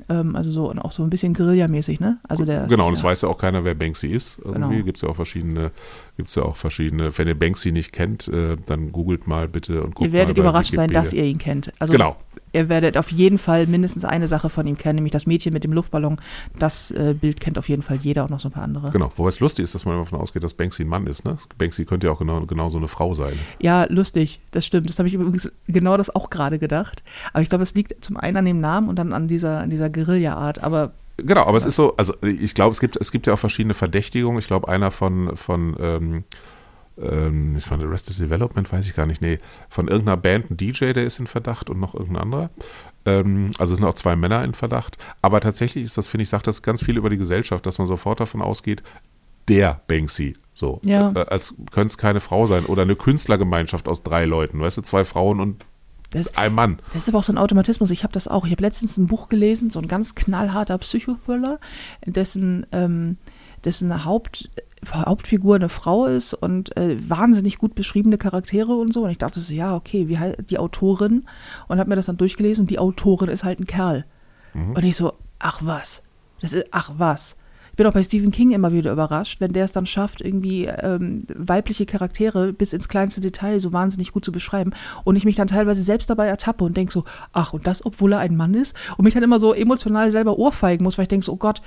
[0.08, 2.18] Ähm, also so und auch so ein bisschen Guerillamäßig, ne?
[2.28, 4.38] Also der genau, und es ja, weiß ja auch keiner, wer Banksy ist.
[4.38, 4.84] Irgendwie Genau.
[4.84, 5.70] gibt es ja auch verschiedene,
[6.16, 9.94] gibt's ja auch verschiedene, wenn ihr Banksy nicht kennt, äh, dann googelt mal bitte und
[9.94, 11.00] guckt Ihr werdet mal überrascht sein, Wikipedia.
[11.00, 11.72] dass ihr ihn kennt.
[11.78, 12.16] Also Genau.
[12.52, 15.64] Ihr werdet auf jeden Fall mindestens eine Sache von ihm kennen, nämlich das Mädchen mit
[15.64, 16.20] dem Luftballon.
[16.58, 18.90] Das äh, Bild kennt auf jeden Fall jeder und noch so ein paar andere.
[18.90, 21.24] Genau, wobei es lustig ist, dass man immer davon ausgeht, dass Banksy ein Mann ist.
[21.24, 21.36] Ne?
[21.58, 23.38] Banksy könnte ja auch genau, genau so eine Frau sein.
[23.60, 24.88] Ja, lustig, das stimmt.
[24.88, 27.02] Das habe ich übrigens genau das auch gerade gedacht.
[27.32, 29.70] Aber ich glaube, es liegt zum einen an dem Namen und dann an dieser, an
[29.70, 30.62] dieser Guerilla-Art.
[30.62, 33.38] Aber Genau, aber es ist so, also ich glaube, es gibt, es gibt ja auch
[33.38, 34.38] verschiedene Verdächtigungen.
[34.38, 36.24] Ich glaube, einer von, von ähm,
[37.00, 41.04] ähm, von Arrested Development, weiß ich gar nicht, nee, von irgendeiner Band, ein DJ, der
[41.04, 42.50] ist in Verdacht und noch irgendein anderer.
[43.04, 44.98] Ähm, also es sind auch zwei Männer in Verdacht.
[45.22, 47.86] Aber tatsächlich ist das, finde ich, sagt das ganz viel über die Gesellschaft, dass man
[47.86, 48.82] sofort davon ausgeht,
[49.48, 50.36] der Banksy.
[50.54, 51.10] So, Ja.
[51.12, 54.82] äh, als könnte es keine Frau sein oder eine Künstlergemeinschaft aus drei Leuten, weißt du,
[54.82, 55.64] zwei Frauen und
[56.10, 56.78] das, ein Mann.
[56.92, 57.90] das ist aber auch so ein Automatismus.
[57.90, 58.44] Ich habe das auch.
[58.44, 61.58] Ich habe letztens ein Buch gelesen, so ein ganz knallharter Psychothriller,
[62.04, 63.16] dessen, ähm,
[63.64, 64.50] dessen Haupt,
[64.90, 69.04] Hauptfigur eine Frau ist und äh, wahnsinnig gut beschriebene Charaktere und so.
[69.04, 71.24] Und ich dachte so, ja, okay, wie heißt die Autorin?
[71.68, 74.04] Und habe mir das dann durchgelesen und die Autorin ist halt ein Kerl.
[74.74, 76.02] Und ich so, ach was.
[76.40, 77.36] Das ist, ach was.
[77.72, 80.66] Ich bin auch bei Stephen King immer wieder überrascht, wenn der es dann schafft, irgendwie
[80.66, 84.72] ähm, weibliche Charaktere bis ins kleinste Detail so wahnsinnig gut zu beschreiben
[85.04, 88.12] und ich mich dann teilweise selbst dabei ertappe und denke so, ach, und das, obwohl
[88.12, 91.08] er ein Mann ist und mich dann immer so emotional selber ohrfeigen muss, weil ich
[91.08, 91.62] denke so, oh Gott,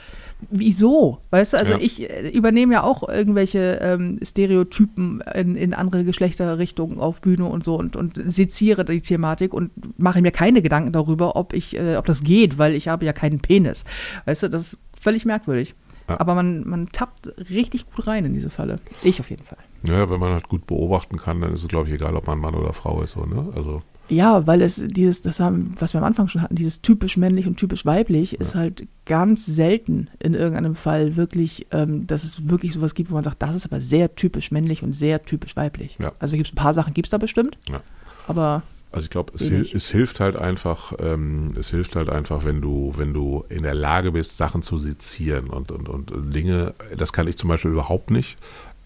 [0.52, 1.20] wieso?
[1.32, 1.80] Weißt du, also Ja.
[1.82, 7.64] ich äh, übernehme ja auch irgendwelche ähm, Stereotypen in, in andere Geschlechterrichtungen auf Bühne und
[7.64, 11.96] so und, und seziere die Thematik und mache mir keine Gedanken darüber, ob ich, äh,
[11.96, 13.86] ob das geht, weil ich habe ja keinen Penis.
[14.26, 15.74] Weißt du, das ist völlig merkwürdig.
[16.08, 16.20] Ja.
[16.20, 18.80] Aber man, man tappt richtig gut rein in diese Falle.
[19.04, 19.58] Ich auf jeden Fall.
[19.84, 22.40] Ja, wenn man halt gut beobachten kann, dann ist es, glaube ich, egal, ob man
[22.40, 23.12] Mann oder Frau ist.
[23.12, 23.52] So, ne?
[23.56, 27.18] Also Ja, weil es dieses, das haben, was wir am Anfang schon hatten, dieses typisch
[27.18, 32.50] männlich und typisch weiblich, ist halt ganz selten in irgendeinem Fall wirklich, ähm, dass es
[32.50, 35.56] wirklich sowas gibt, wo man sagt, das ist aber sehr typisch männlich und sehr typisch
[35.56, 35.98] weiblich.
[36.00, 36.12] Ja.
[36.20, 37.82] Also gibt es ein paar Sachen, gibt es da bestimmt, Ja.
[38.28, 38.62] aber
[38.96, 42.94] Also ich glaube, es, es hilft halt einfach, ähm, es hilft halt einfach, wenn du,
[42.96, 47.28] wenn du in der Lage bist, Sachen zu sezieren und, und, und Dinge, das kann
[47.28, 48.38] ich zum Beispiel überhaupt nicht.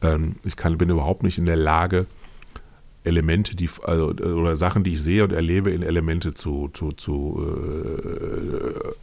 [0.01, 2.07] Ähm, ich kann, bin überhaupt nicht in der Lage,
[3.09, 7.45] Elemente, die also, oder Sachen, die ich sehe und erlebe, in Elemente zu, zu, zu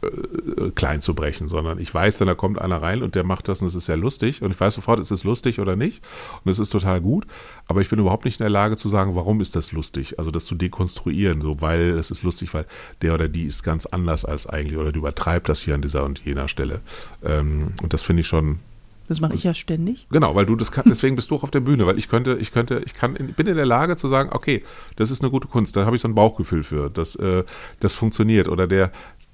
[0.01, 3.23] äh, äh, klein zu brechen, sondern ich weiß dann, da kommt einer rein und der
[3.23, 5.75] macht das und es ist ja lustig und ich weiß sofort, ist es lustig oder
[5.75, 6.03] nicht
[6.43, 7.27] und es ist total gut,
[7.67, 10.31] aber ich bin überhaupt nicht in der Lage zu sagen, warum ist das lustig, also
[10.31, 12.65] das zu dekonstruieren, so weil es ist lustig, weil
[13.01, 16.03] der oder die ist ganz anders als eigentlich oder die übertreibt das hier an dieser
[16.03, 16.81] und jener Stelle.
[17.23, 18.59] Ähm, und das finde ich schon
[19.07, 20.07] Das mache ich ja ständig.
[20.09, 22.37] Genau, weil du das kann, deswegen bist du auch auf der Bühne, weil ich könnte,
[22.39, 24.63] ich könnte, ich kann, bin in der Lage zu sagen, okay,
[24.95, 27.43] das ist eine gute Kunst, da habe ich so ein Bauchgefühl für, das, äh,
[27.79, 28.91] das funktioniert oder der,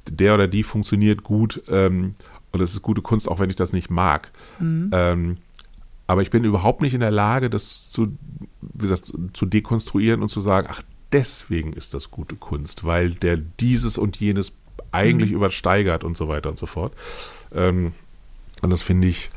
[0.10, 2.16] der oder die funktioniert gut ähm,
[2.52, 4.32] und das ist gute Kunst, auch wenn ich das nicht mag.
[4.60, 4.90] Mhm.
[4.92, 5.38] Ähm,
[6.06, 8.18] aber ich bin überhaupt nicht in der Lage, das zu,
[8.62, 13.38] wie gesagt, zu dekonstruieren und zu sagen, ach, deswegen ist das gute Kunst, weil der
[13.38, 14.58] dieses und jenes
[14.92, 15.38] eigentlich mhm.
[15.38, 16.94] übersteigert und so weiter und so fort.
[17.54, 17.94] Ähm,
[18.62, 19.32] und das finde ich,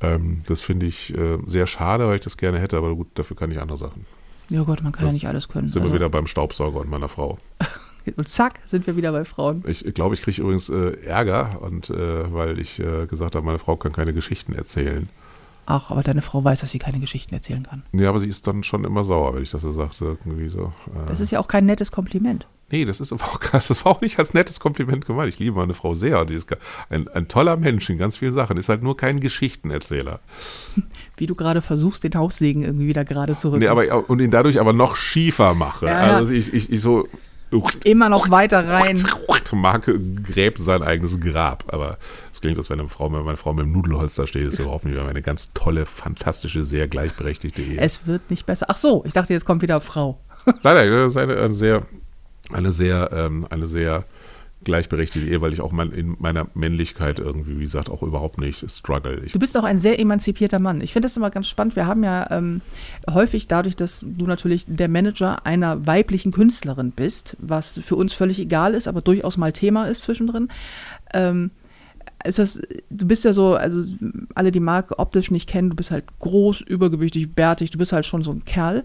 [0.00, 3.36] ähm, das finde ich äh, sehr schade, weil ich das gerne hätte, aber gut, dafür
[3.36, 4.06] kann ich andere Sachen.
[4.48, 5.68] Ja Gott, man kann das ja nicht alles können.
[5.68, 5.92] Sind also.
[5.92, 7.38] wir wieder beim Staubsauger und meiner Frau.
[8.16, 9.62] und zack, sind wir wieder bei Frauen.
[9.66, 13.58] Ich glaube, ich kriege übrigens äh, Ärger, und, äh, weil ich äh, gesagt habe, meine
[13.58, 15.08] Frau kann keine Geschichten erzählen.
[15.66, 17.84] Ach, aber deine Frau weiß, dass sie keine Geschichten erzählen kann.
[17.92, 19.92] Ja, aber sie ist dann schon immer sauer, wenn ich das so sage.
[20.00, 20.72] Irgendwie so.
[20.88, 21.06] Äh.
[21.06, 22.46] Das ist ja auch kein nettes Kompliment.
[22.70, 25.28] Nee, das ist aber auch, das war auch nicht als nettes Kompliment gemeint.
[25.28, 26.24] Ich liebe meine Frau sehr.
[26.24, 26.46] Die ist
[26.88, 28.56] ein, ein toller Mensch in ganz vielen Sachen.
[28.56, 30.20] Ist halt nur kein Geschichtenerzähler.
[31.16, 33.60] Wie du gerade versuchst, den Haussegen irgendwie wieder gerade zu rücken.
[33.60, 35.86] Nee, aber, und ihn dadurch aber noch schiefer mache.
[35.86, 37.08] Ja, also ich, ich, ich so.
[37.82, 39.02] Immer noch weiter rein.
[39.52, 41.64] Marke gräbt sein eigenes Grab.
[41.68, 41.98] Aber
[42.32, 44.84] es klingt, als wenn eine Frau, meine Frau mit dem Nudelholz da steht, ist überhaupt
[44.84, 47.80] nicht mehr eine ganz tolle, fantastische, sehr gleichberechtigte Ehe.
[47.80, 48.66] Es wird nicht besser.
[48.68, 50.20] Ach so, ich dachte, jetzt kommt wieder Frau.
[50.46, 51.82] Nein, nein, das ist eine, eine sehr
[52.52, 54.04] eine sehr, ähm, eine sehr
[54.64, 58.70] gleichberechtigte Ehe, weil ich auch mein, in meiner Männlichkeit irgendwie, wie gesagt, auch überhaupt nicht
[58.70, 59.22] struggle.
[59.24, 60.80] Ich du bist auch ein sehr emanzipierter Mann.
[60.82, 61.76] Ich finde das immer ganz spannend.
[61.76, 62.60] Wir haben ja ähm,
[63.10, 68.38] häufig dadurch, dass du natürlich der Manager einer weiblichen Künstlerin bist, was für uns völlig
[68.38, 70.48] egal ist, aber durchaus mal Thema ist zwischendrin.
[71.14, 71.50] Ähm,
[72.24, 73.82] ist das, du bist ja so, also
[74.34, 78.04] alle, die Marke optisch nicht kennen, du bist halt groß, übergewichtig, bärtig, du bist halt
[78.04, 78.84] schon so ein Kerl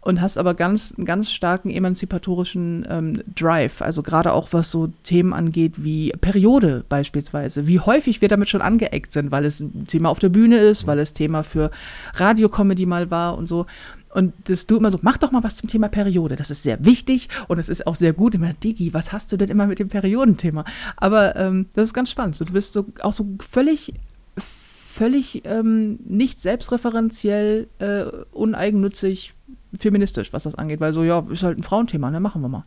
[0.00, 3.82] und hast aber ganz, ganz starken emanzipatorischen ähm, Drive.
[3.82, 7.66] Also gerade auch was so Themen angeht wie Periode beispielsweise.
[7.66, 10.86] Wie häufig wir damit schon angeeckt sind, weil es ein Thema auf der Bühne ist,
[10.86, 11.70] weil es Thema für
[12.14, 13.66] Radiocomedy mal war und so.
[14.14, 16.36] Und dass du immer so, mach doch mal was zum Thema Periode.
[16.36, 18.34] Das ist sehr wichtig und es ist auch sehr gut.
[18.34, 20.64] Immer, Digi, was hast du denn immer mit dem Periodenthema?
[20.96, 22.36] Aber ähm, das ist ganz spannend.
[22.36, 23.92] So, du bist so auch so völlig
[24.40, 29.34] völlig ähm, nicht selbstreferenziell, äh, uneigennützig,
[29.76, 32.64] feministisch, was das angeht, weil so, ja, ist halt ein Frauenthema, ne, machen wir mal.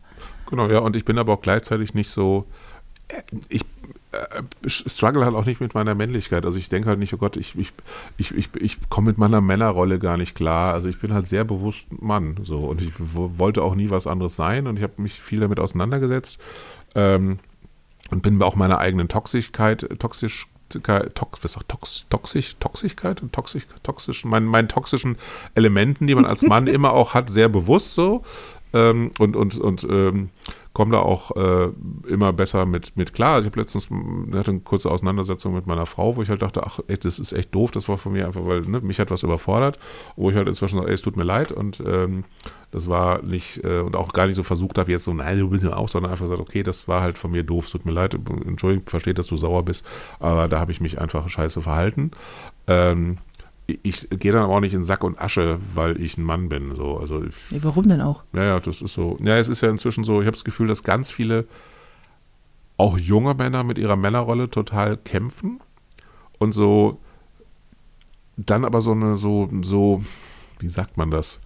[0.48, 2.46] Genau, ja, und ich bin aber auch gleichzeitig nicht so,
[3.08, 3.64] äh, ich
[4.12, 6.44] äh, struggle halt auch nicht mit meiner Männlichkeit.
[6.44, 7.72] Also ich denke halt nicht, oh Gott, ich, ich,
[8.18, 10.74] ich, ich, ich komme mit meiner Männerrolle gar nicht klar.
[10.74, 12.36] Also ich bin halt sehr bewusst Mann.
[12.42, 12.58] So.
[12.58, 16.38] Und ich wollte auch nie was anderes sein und ich habe mich viel damit auseinandergesetzt.
[16.94, 17.38] Ähm,
[18.10, 20.46] und bin auch meiner eigenen Toxigkeit, toxisch,
[20.80, 25.16] Tox, Tox, Toxisch, Toxigkeit, Toxisch, toxisch, meinen, meinen toxischen
[25.54, 28.22] Elementen, die man als Mann immer auch hat, sehr bewusst so.
[28.72, 30.30] Ähm, und und, und ähm,
[30.72, 31.70] komme da auch äh,
[32.08, 33.40] immer besser mit, mit klar.
[33.40, 33.88] Ich habe letztens
[34.32, 37.32] hatte eine kurze Auseinandersetzung mit meiner Frau, wo ich halt dachte, ach, ey, das ist
[37.32, 39.78] echt doof, das war von mir einfach, weil ne, mich hat was überfordert,
[40.16, 42.24] wo ich halt inzwischen sage, ey, es tut mir leid und ähm,
[42.70, 45.50] das war nicht, äh, und auch gar nicht so versucht habe, jetzt so, nein, du
[45.50, 47.84] bist ja auch, sondern einfach gesagt, okay, das war halt von mir doof, es tut
[47.84, 49.84] mir leid, Entschuldigung, verstehe, dass du sauer bist,
[50.20, 52.12] aber da habe ich mich einfach scheiße verhalten.
[52.66, 53.18] Ähm,
[53.66, 56.74] ich gehe dann aber auch nicht in Sack und Asche, weil ich ein Mann bin.
[56.74, 56.98] So.
[56.98, 58.24] Also ich, Warum denn auch?
[58.32, 59.18] Ja, ja, das ist so.
[59.22, 61.46] Ja, es ist ja inzwischen so, ich habe das Gefühl, dass ganz viele,
[62.76, 65.60] auch junge Männer mit ihrer Männerrolle total kämpfen
[66.38, 66.98] und so
[68.36, 70.02] dann aber so eine, so, so,
[70.58, 71.40] wie sagt man das?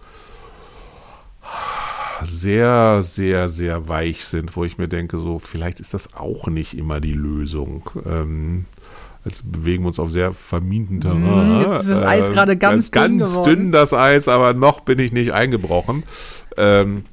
[2.23, 6.75] Sehr, sehr, sehr weich sind, wo ich mir denke, so, vielleicht ist das auch nicht
[6.75, 7.89] immer die Lösung.
[8.05, 8.65] Ähm,
[9.27, 11.57] Jetzt bewegen wir uns auf sehr verminten Terrain.
[11.57, 14.79] Mm, jetzt ist das Eis äh, gerade ganz, dünn ganz dünn das Eis, aber noch
[14.79, 16.03] bin ich nicht eingebrochen.
[16.55, 17.03] Ähm,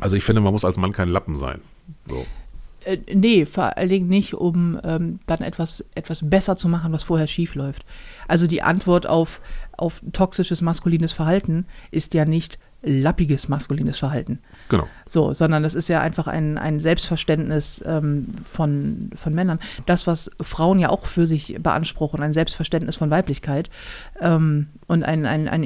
[0.00, 1.60] also ich finde, man muss als Mann kein Lappen sein.
[2.08, 2.24] So.
[2.84, 7.02] Äh, nee, vor allen Dingen nicht, um ähm, dann etwas, etwas besser zu machen, was
[7.02, 7.84] vorher schief läuft.
[8.26, 9.42] Also die Antwort auf,
[9.76, 14.38] auf toxisches maskulines Verhalten ist ja nicht lappiges maskulines Verhalten.
[14.68, 14.86] Genau.
[15.06, 19.58] So, sondern das ist ja einfach ein, ein Selbstverständnis ähm, von, von Männern.
[19.86, 23.70] Das, was Frauen ja auch für sich beanspruchen, ein Selbstverständnis von Weiblichkeit
[24.20, 25.62] ähm, und ein, ein, ein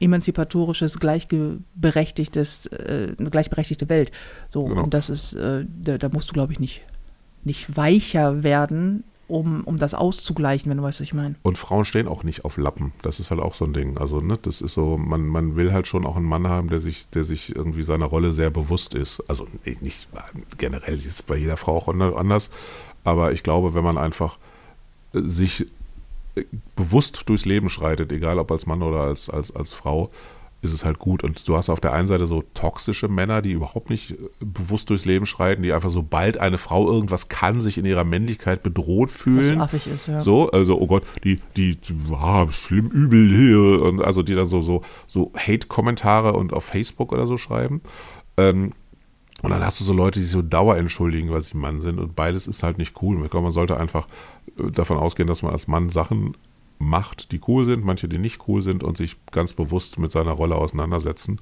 [0.00, 4.12] emanzipatorisches, gleichberechtigtes, äh, eine gleichberechtigte Welt.
[4.48, 4.84] So, genau.
[4.84, 6.82] und das ist, äh, da, da musst du, glaube ich, nicht,
[7.44, 11.36] nicht weicher werden, um, um das auszugleichen, wenn du weißt, was ich meine.
[11.42, 12.92] Und Frauen stehen auch nicht auf Lappen.
[13.02, 13.98] Das ist halt auch so ein Ding.
[13.98, 16.80] Also, ne, das ist so, man, man will halt schon auch einen Mann haben, der
[16.80, 19.22] sich, der sich irgendwie seiner Rolle sehr bewusst ist.
[19.28, 19.46] Also
[19.80, 20.08] nicht
[20.56, 22.50] generell ist bei jeder Frau auch anders.
[23.04, 24.38] Aber ich glaube, wenn man einfach
[25.12, 25.66] sich
[26.76, 30.10] bewusst durchs Leben schreitet, egal ob als Mann oder als, als, als Frau,
[30.60, 31.22] ist es halt gut.
[31.22, 34.90] Und du hast auf der einen Seite so toxische Männer, die überhaupt nicht äh, bewusst
[34.90, 39.10] durchs Leben schreiten, die einfach sobald eine Frau irgendwas kann, sich in ihrer Männlichkeit bedroht
[39.10, 39.58] fühlen.
[39.58, 40.20] Was affig ist, ja.
[40.20, 41.78] So, also, oh Gott, die, die,
[42.12, 43.82] ah, schlimm übel hier.
[43.82, 47.80] Und also die dann so, so, so Hate-Kommentare und auf Facebook oder so schreiben.
[48.36, 48.72] Ähm,
[49.42, 52.00] und dann hast du so Leute, die sich so Dauer entschuldigen, weil sie Mann sind.
[52.00, 53.22] Und beides ist halt nicht cool.
[53.24, 54.08] Ich glaube, man sollte einfach
[54.58, 56.36] äh, davon ausgehen, dass man als Mann Sachen
[56.78, 60.32] macht, die cool sind, manche, die nicht cool sind und sich ganz bewusst mit seiner
[60.32, 61.40] Rolle auseinandersetzen.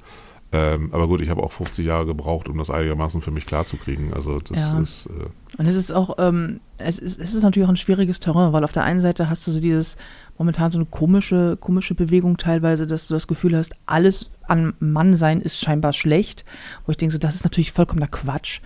[0.53, 4.14] Ähm, aber gut, ich habe auch 50 Jahre gebraucht, um das einigermaßen für mich klarzukriegen.
[4.14, 4.78] Also das Ja.
[4.78, 8.20] ist äh, Und es ist auch, ähm, es, ist, es ist natürlich auch ein schwieriges
[8.20, 9.97] Terrain, weil auf der einen Seite hast du so dieses,
[10.39, 15.40] momentan so eine komische, komische Bewegung teilweise, dass du das Gefühl hast, alles an Mannsein
[15.40, 16.44] ist scheinbar schlecht,
[16.84, 18.61] wo ich denke, so, das ist natürlich vollkommener Quatsch.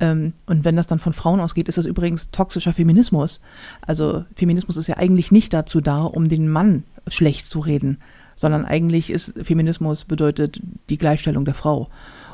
[0.00, 3.40] Ähm, und wenn das dann von Frauen ausgeht, ist das übrigens toxischer Feminismus.
[3.82, 7.98] Also Feminismus ist ja eigentlich nicht dazu da, um den Mann schlecht zu reden,
[8.36, 11.88] sondern eigentlich ist Feminismus bedeutet die Gleichstellung der Frau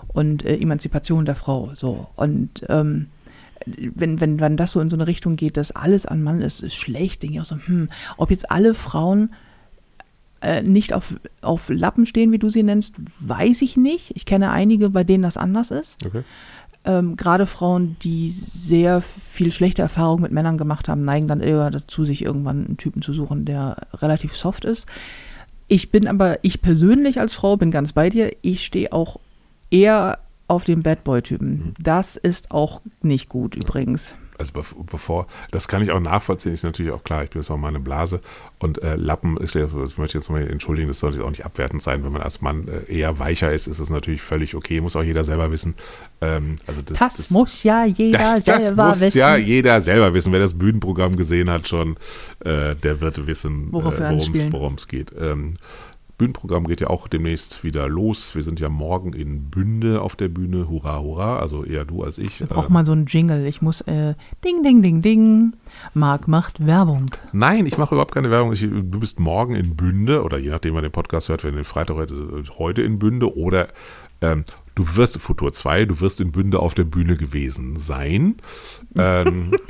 [0.09, 1.71] und äh, Emanzipation der Frau.
[1.75, 3.07] So und ähm,
[3.67, 6.63] wenn, wenn, wenn das so in so eine Richtung geht, dass alles an Mann ist,
[6.63, 9.31] ist schlecht, denke ich auch so, hm, ob jetzt alle Frauen
[10.41, 14.13] äh, nicht auf, auf Lappen stehen, wie du sie nennst, weiß ich nicht.
[14.17, 16.05] Ich kenne einige, bei denen das anders ist.
[16.05, 16.23] okay.
[16.83, 21.71] Ähm, Gerade Frauen, die sehr viel schlechte Erfahrungen mit Männern gemacht haben, neigen dann eher
[21.71, 24.87] dazu, sich irgendwann einen Typen zu suchen, der relativ soft ist.
[25.69, 29.21] Ich bin aber, ich persönlich als Frau bin ganz bei dir, ich stehe auch
[29.71, 30.19] eher
[30.49, 31.75] auf den Bad Boy-Typen.
[31.81, 34.17] Das ist auch nicht gut übrigens.
[34.41, 37.51] Also bev- bevor, das kann ich auch nachvollziehen, ist natürlich auch klar, ich bin jetzt
[37.51, 38.21] auch mal eine Blase
[38.59, 41.45] und äh, Lappen, ist, das möchte ich jetzt mal entschuldigen, das sollte jetzt auch nicht
[41.45, 44.81] abwertend sein, wenn man als Mann äh, eher weicher ist, ist es natürlich völlig okay,
[44.81, 45.75] muss auch jeder selber wissen.
[46.21, 49.19] Ähm, also das, Das, muss ja jeder das, selber das muss wissen.
[49.19, 50.33] ja jeder selber wissen.
[50.33, 51.97] Wer das Bühnenprogramm gesehen hat schon,
[52.45, 54.49] äh, der wird wissen, äh, worum anspielen.
[54.49, 55.13] es worum es geht.
[55.21, 55.53] Ähm,
[56.21, 58.35] Bühnenprogramm geht ja auch demnächst wieder los.
[58.35, 60.69] Wir sind ja morgen in Bünde auf der Bühne.
[60.69, 61.39] Hurra, hurra.
[61.39, 62.41] Also eher du als ich.
[62.41, 63.47] Wir brauchen Ähm, mal so einen Jingle.
[63.47, 64.15] Ich muss, äh,
[64.45, 65.55] ding, ding, ding, ding.
[65.95, 67.07] Marc macht Werbung.
[67.33, 68.53] Nein, ich mache überhaupt keine Werbung.
[68.53, 71.65] Ich, du bist morgen in Bünde oder je nachdem, wann den Podcast hört, wenn den
[71.65, 72.15] Freitag heute,
[72.59, 73.69] heute in Bünde oder
[74.21, 74.45] ähm,
[74.75, 78.37] du wirst, Futur 2, du wirst in Bünde auf der Bühne gewesen sein.
[78.95, 79.53] ähm,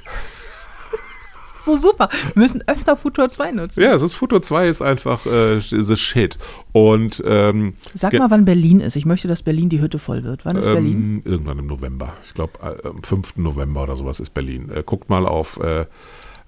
[1.65, 2.09] so super.
[2.35, 3.81] Wir müssen öfter Futur 2 nutzen.
[3.83, 6.39] ja, es ist Futur 2 ist einfach äh, the shit.
[6.73, 8.97] Und ähm, Sag mal, wann Berlin ist.
[8.97, 10.45] Ich möchte, dass Berlin die Hütte voll wird.
[10.45, 11.23] Wann ist Berlin?
[11.25, 12.15] ähm, irgendwann im November.
[12.25, 13.37] Ich glaube, äh, am 5.
[13.37, 14.71] November oder sowas ist Berlin.
[14.71, 15.87] Äh, guckt mal auf äh,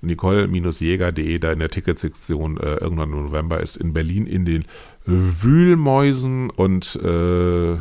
[0.03, 4.65] nicole-jäger.de, da in der Ticketsektion äh, irgendwann im November ist in Berlin in den
[5.05, 7.77] Wühlmäusen und äh,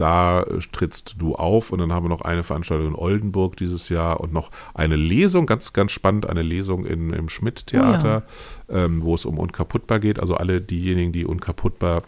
[0.00, 4.20] da trittst du auf und dann haben wir noch eine Veranstaltung in Oldenburg dieses Jahr
[4.20, 8.22] und noch eine Lesung, ganz, ganz spannend, eine Lesung in, im Schmidt-Theater,
[8.68, 10.20] ähm, wo es um Unkaputtbar geht.
[10.20, 12.02] Also alle diejenigen, die Unkaputtbar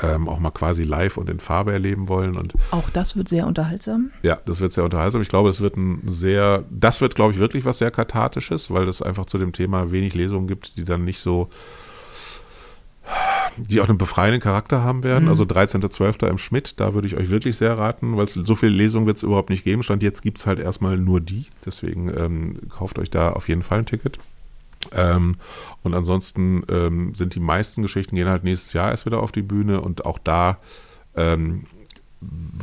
[0.00, 3.46] ähm, auch mal quasi live und in Farbe erleben wollen und Auch das wird sehr
[3.46, 4.12] unterhaltsam.
[4.22, 5.22] ja, das wird sehr unterhaltsam.
[5.22, 8.88] Ich glaube, es wird ein sehr, das wird, glaube ich, wirklich was sehr Kathartisches, weil
[8.88, 11.48] es einfach zu dem Thema wenig Lesungen gibt, die dann nicht so,
[13.56, 15.24] die auch einen befreienden Charakter haben werden.
[15.24, 15.30] Mhm.
[15.30, 16.28] Also 13.12.
[16.28, 19.16] im Schmidt, da würde ich euch wirklich sehr raten, weil es so viele Lesungen wird
[19.16, 19.82] es überhaupt nicht geben.
[19.82, 21.46] Stand jetzt gibt es halt erstmal nur die.
[21.64, 24.18] Deswegen ähm, kauft euch da auf jeden Fall ein Ticket.
[24.92, 25.36] Ähm,
[25.82, 29.42] und ansonsten ähm, sind die meisten Geschichten gehen halt nächstes Jahr erst wieder auf die
[29.42, 30.58] Bühne und auch da
[31.16, 31.64] ähm,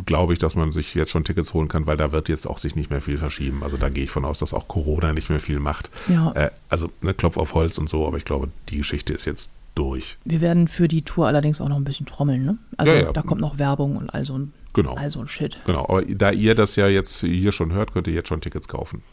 [0.05, 2.57] glaube ich, dass man sich jetzt schon Tickets holen kann, weil da wird jetzt auch
[2.57, 3.63] sich nicht mehr viel verschieben.
[3.63, 5.89] Also da gehe ich von aus, dass auch Corona nicht mehr viel macht.
[6.07, 6.31] Ja.
[6.33, 9.51] Äh, also ne, Klopf auf Holz und so, aber ich glaube, die Geschichte ist jetzt
[9.75, 10.17] durch.
[10.25, 12.57] Wir werden für die Tour allerdings auch noch ein bisschen trommeln, ne?
[12.77, 13.13] Also Ja, ja.
[13.13, 14.95] da kommt noch Werbung und all so ein, Genau.
[14.95, 15.59] all so ein Shit.
[15.65, 18.67] Genau, aber da ihr das ja jetzt hier schon hört, könnt ihr jetzt schon Tickets
[18.67, 19.03] kaufen.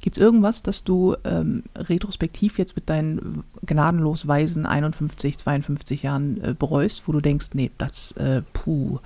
[0.00, 6.42] Gibt es irgendwas, das du ähm, retrospektiv jetzt mit deinen gnadenlos weisen 51, 52 Jahren
[6.42, 8.98] äh, bereust, wo du denkst, nee, das, äh, puh,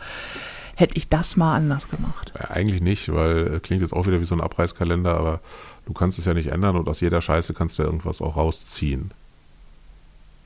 [0.75, 2.33] hätte ich das mal anders gemacht?
[2.35, 5.41] Äh, eigentlich nicht, weil äh, klingt jetzt auch wieder wie so ein Abreißkalender, aber
[5.87, 8.37] du kannst es ja nicht ändern und aus jeder Scheiße kannst du ja irgendwas auch
[8.37, 9.13] rausziehen.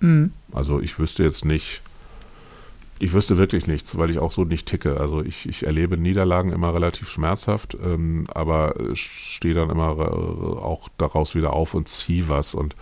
[0.02, 0.32] Mhm.
[0.52, 1.80] Also ich wüsste jetzt nicht,
[2.98, 5.00] ich wüsste wirklich nichts, weil ich auch so nicht ticke.
[5.00, 9.98] Also ich, ich erlebe Niederlagen immer relativ schmerzhaft, ähm, aber stehe dann immer
[10.62, 12.54] auch daraus wieder auf und ziehe was.
[12.54, 12.76] Und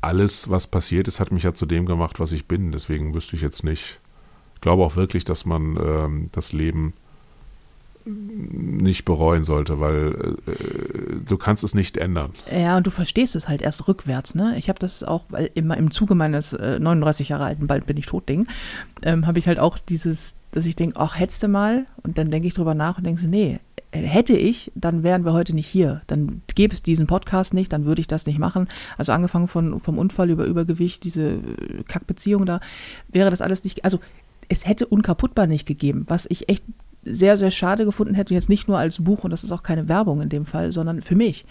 [0.00, 2.72] alles, was passiert ist, hat mich ja zu dem gemacht, was ich bin.
[2.72, 4.00] Deswegen wüsste ich jetzt nicht.
[4.54, 6.94] Ich glaube auch wirklich, dass man ähm, das Leben
[8.06, 12.32] nicht bereuen sollte, weil äh, äh, du kannst es nicht ändern.
[12.52, 14.56] Ja, und du verstehst es halt erst rückwärts, ne?
[14.58, 17.96] Ich habe das auch, weil immer im Zuge meines äh, 39 Jahre alten, bald bin
[17.96, 18.46] ich tot Ding,
[19.02, 22.30] ähm, habe ich halt auch dieses, dass ich denke, ach, hättest du mal, und dann
[22.30, 23.58] denke ich drüber nach und denke, nee,
[23.90, 26.02] äh, hätte ich, dann wären wir heute nicht hier.
[26.06, 28.68] Dann gäbe es diesen Podcast nicht, dann würde ich das nicht machen.
[28.98, 32.60] Also angefangen von, vom Unfall über Übergewicht, diese äh, Kackbeziehung da,
[33.08, 33.98] wäre das alles nicht, also
[34.48, 36.64] es hätte unkaputtbar nicht gegeben, was ich echt
[37.04, 39.88] sehr, sehr schade gefunden hätte, jetzt nicht nur als Buch, und das ist auch keine
[39.88, 41.44] Werbung in dem Fall, sondern für mich.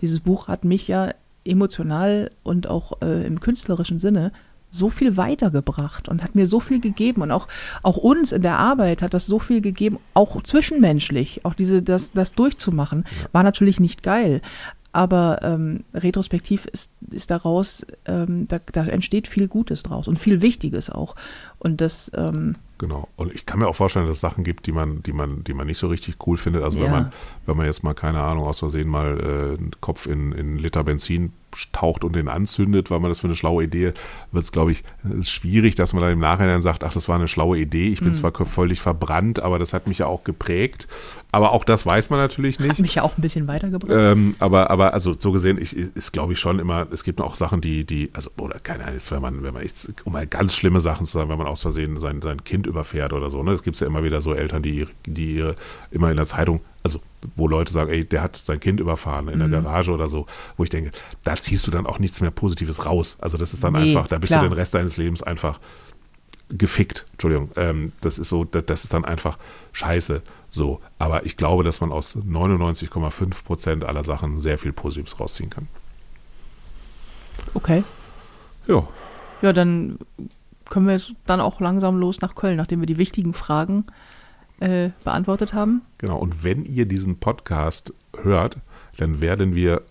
[0.00, 1.10] Dieses Buch hat mich ja
[1.44, 4.32] emotional und auch äh, im künstlerischen Sinne
[4.70, 7.48] so viel weitergebracht und hat mir so viel gegeben und auch,
[7.82, 12.12] auch uns in der Arbeit hat das so viel gegeben, auch zwischenmenschlich, auch diese, das,
[12.12, 14.40] das durchzumachen, war natürlich nicht geil.
[14.92, 20.42] Aber ähm, retrospektiv ist, ist daraus, ähm, da, da entsteht viel Gutes draus und viel
[20.42, 21.14] Wichtiges auch.
[21.60, 23.08] Und das, ähm, Genau.
[23.16, 25.52] Und ich kann mir auch vorstellen, dass es Sachen gibt, die man, die man, die
[25.52, 26.62] man nicht so richtig cool findet.
[26.62, 26.86] Also Ja.
[26.86, 27.12] wenn man,
[27.44, 30.82] wenn man jetzt mal, keine Ahnung, aus Versehen mal äh, einen Kopf in, in Liter
[30.82, 31.32] Benzin
[31.72, 33.92] taucht und den anzündet, weil man das für eine schlaue Idee,
[34.32, 34.84] wird es, glaube ich,
[35.22, 37.88] schwierig, dass man dann im Nachhinein sagt, ach, das war eine schlaue Idee.
[37.88, 40.86] Ich bin zwar völlig verbrannt, aber das hat mich ja auch geprägt.
[41.32, 42.70] Aber auch das weiß man natürlich nicht.
[42.70, 43.90] hat mich ja auch ein bisschen weitergebracht.
[43.92, 47.34] Ähm, aber, aber also so gesehen, ich, ist glaube ich schon immer, es gibt auch
[47.36, 49.64] Sachen, die, die, also, oder keine Ahnung, jetzt, wenn man, wenn man
[50.04, 53.12] um mal ganz schlimme Sachen zu sagen, wenn man aus Versehen sein, sein Kind überfährt
[53.12, 53.52] oder so, ne?
[53.52, 55.54] Es gibt ja immer wieder so Eltern, die, ihre- die ihre,
[55.90, 57.00] immer in der Zeitung, also
[57.36, 59.52] wo Leute sagen, ey, der hat sein Kind überfahren in der Mhm.
[59.64, 60.26] Garage oder so,
[60.56, 60.90] wo ich denke,
[61.24, 63.16] da ziehst du dann auch nichts mehr Positives raus.
[63.20, 64.42] Also das ist dann Nee, einfach, da bist klar.
[64.42, 65.60] du den Rest deines Lebens einfach
[66.48, 67.06] gefickt.
[67.12, 67.50] Entschuldigung.
[67.56, 69.38] Ähm, das ist so, das, das ist dann einfach
[69.72, 70.22] scheiße.
[70.50, 70.80] So.
[70.98, 75.68] Aber ich glaube, dass man aus 99,5 Prozent aller Sachen sehr viel Positives rausziehen kann.
[77.54, 77.84] Okay.
[78.66, 78.86] Ja.
[79.42, 79.98] Ja, dann
[80.70, 83.84] können wir jetzt dann auch langsam los nach Köln, nachdem wir die wichtigen Fragen
[84.60, 85.82] äh, beantwortet haben.
[85.98, 86.16] Genau.
[86.16, 88.58] Und wenn ihr diesen Podcast hört,
[88.96, 89.82] dann werden wir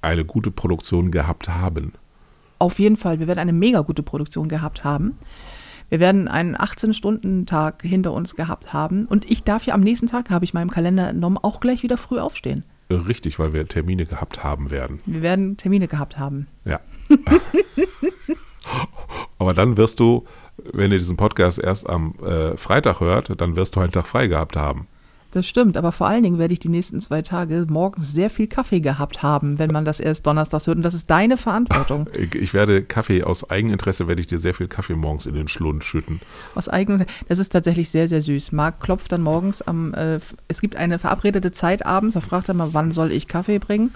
[0.00, 1.92] eine gute Produktion gehabt haben.
[2.58, 5.18] Auf jeden Fall, wir werden eine mega gute Produktion gehabt haben.
[5.88, 9.06] Wir werden einen 18-Stunden-Tag hinter uns gehabt haben.
[9.06, 11.98] Und ich darf ja am nächsten Tag, habe ich meinem Kalender entnommen, auch gleich wieder
[11.98, 12.64] früh aufstehen.
[12.90, 15.00] Richtig, weil wir Termine gehabt haben werden.
[15.06, 16.46] Wir werden Termine gehabt haben.
[16.64, 16.80] Ja.
[19.38, 20.24] Aber dann wirst du,
[20.56, 24.26] wenn ihr diesen Podcast erst am äh, Freitag hört, dann wirst du einen Tag frei
[24.26, 24.86] gehabt haben.
[25.34, 28.46] Das stimmt, aber vor allen Dingen werde ich die nächsten zwei Tage morgens sehr viel
[28.46, 30.76] Kaffee gehabt haben, wenn man das erst donnerstags hört.
[30.76, 32.08] Und das ist deine Verantwortung.
[32.32, 35.82] Ich, werde Kaffee aus Eigeninteresse, werde ich dir sehr viel Kaffee morgens in den Schlund
[35.82, 36.20] schütten.
[36.54, 38.52] Aus eigenem, das ist tatsächlich sehr, sehr süß.
[38.52, 42.54] Marc klopft dann morgens am, äh, es gibt eine verabredete Zeit abends, da fragt er
[42.54, 43.90] mal, wann soll ich Kaffee bringen?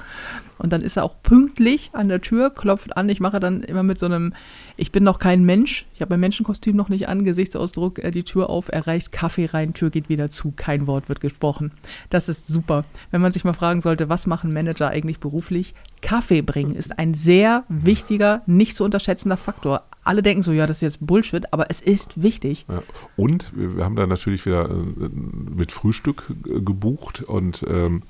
[0.58, 3.08] Und dann ist er auch pünktlich an der Tür, klopft an.
[3.08, 4.32] Ich mache dann immer mit so einem,
[4.78, 8.24] ich bin noch kein Mensch, ich habe mein Menschenkostüm noch nicht an, Gesichtsausdruck, äh, die
[8.24, 11.72] Tür auf, er reicht Kaffee rein, Tür geht wieder zu, kein Wort wird gesprochen.
[12.10, 12.84] Das ist super.
[13.10, 15.74] Wenn man sich mal fragen sollte, was machen Manager eigentlich beruflich?
[16.00, 19.82] Kaffee bringen ist ein sehr wichtiger, nicht zu unterschätzender Faktor.
[20.04, 22.64] Alle denken so, ja, das ist jetzt Bullshit, aber es ist wichtig.
[22.68, 22.82] Ja.
[23.16, 25.08] Und wir wir haben da natürlich wieder äh,
[25.56, 28.02] mit Frühstück äh, gebucht und ähm,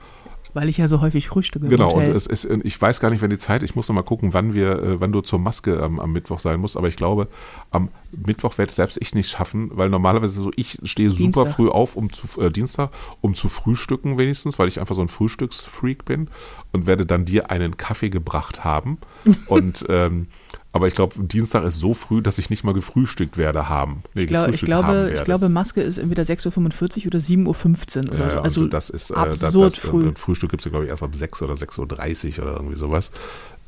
[0.55, 3.30] Weil ich ja so häufig frühstücke genau, und es ist, ich weiß gar nicht, wenn
[3.30, 6.01] die Zeit, ich muss noch mal gucken, wann wir, äh, wann du zur Maske am,
[6.01, 7.28] am Mittwoch sein musst, aber ich glaube,
[7.70, 11.49] am Mittwoch werde selbst ich nicht schaffen, weil normalerweise so, ich stehe super Dienstag.
[11.55, 12.90] früh auf, um zu, äh, Dienstag,
[13.20, 16.28] um zu frühstücken wenigstens, weil ich einfach so ein Frühstücksfreak bin
[16.72, 18.99] und werde dann dir einen Kaffee gebracht haben
[19.49, 20.28] und ähm,
[20.72, 24.02] aber ich glaube, Dienstag ist so früh, dass ich nicht mal gefrühstückt werde haben.
[24.14, 28.14] Nee, ich, glaub, ich, glaube, ich glaube, Maske ist entweder 6.45 Uhr oder 7.15 Uhr
[28.14, 28.40] oder Ja, so.
[28.40, 30.08] Also und das ist äh, absurd das, das, früh.
[30.08, 32.76] Und Frühstück gibt es ja, glaube ich, erst ab 6 oder 6.30 Uhr oder irgendwie
[32.76, 33.10] sowas.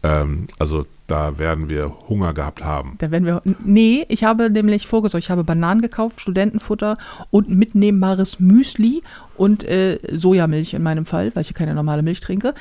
[0.03, 2.95] Ähm, also da werden wir Hunger gehabt haben.
[2.99, 3.43] Da werden wir.
[3.65, 5.25] Nee, ich habe nämlich vorgesorgt.
[5.25, 6.97] Ich habe Bananen gekauft, Studentenfutter
[7.31, 9.03] und mitnehmbares Müsli
[9.37, 12.55] und äh, Sojamilch in meinem Fall, weil ich keine normale Milch trinke.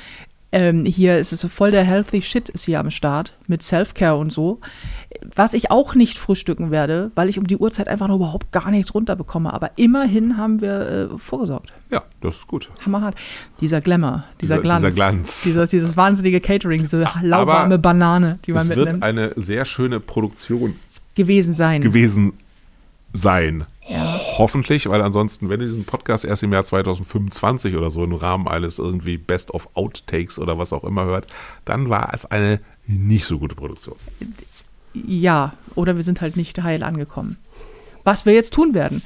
[0.52, 4.16] Ähm, hier ist es so voll der healthy Shit ist hier am Start mit Self-Care
[4.18, 4.60] und so.
[5.36, 8.72] Was ich auch nicht frühstücken werde, weil ich um die Uhrzeit einfach noch überhaupt gar
[8.72, 9.54] nichts runterbekomme.
[9.54, 11.72] Aber immerhin haben wir äh, vorgesorgt.
[11.92, 12.70] Ja, das ist gut.
[12.84, 13.14] Hammerhart.
[13.62, 14.82] Dieser Glamour, dieser, Dieser- Glanz.
[14.82, 15.42] dieser Glanz.
[15.44, 20.00] Dieses, dieses wahnsinnige Catering, diese lauwarme Banane, die man Es wird mitnimmt, eine sehr schöne
[20.00, 20.74] Produktion
[21.14, 21.82] gewesen sein.
[21.82, 22.34] gewesen
[23.14, 23.66] sein.
[23.88, 23.99] Ja.
[24.40, 28.48] Hoffentlich, weil ansonsten, wenn ihr diesen Podcast erst im Jahr 2025 oder so im Rahmen
[28.48, 31.28] eines irgendwie Best of Outtakes oder was auch immer hört,
[31.66, 33.98] dann war es eine nicht so gute Produktion.
[34.94, 37.36] ja, oder wir sind halt nicht heil angekommen.
[38.06, 39.02] Was wir jetzt tun werden.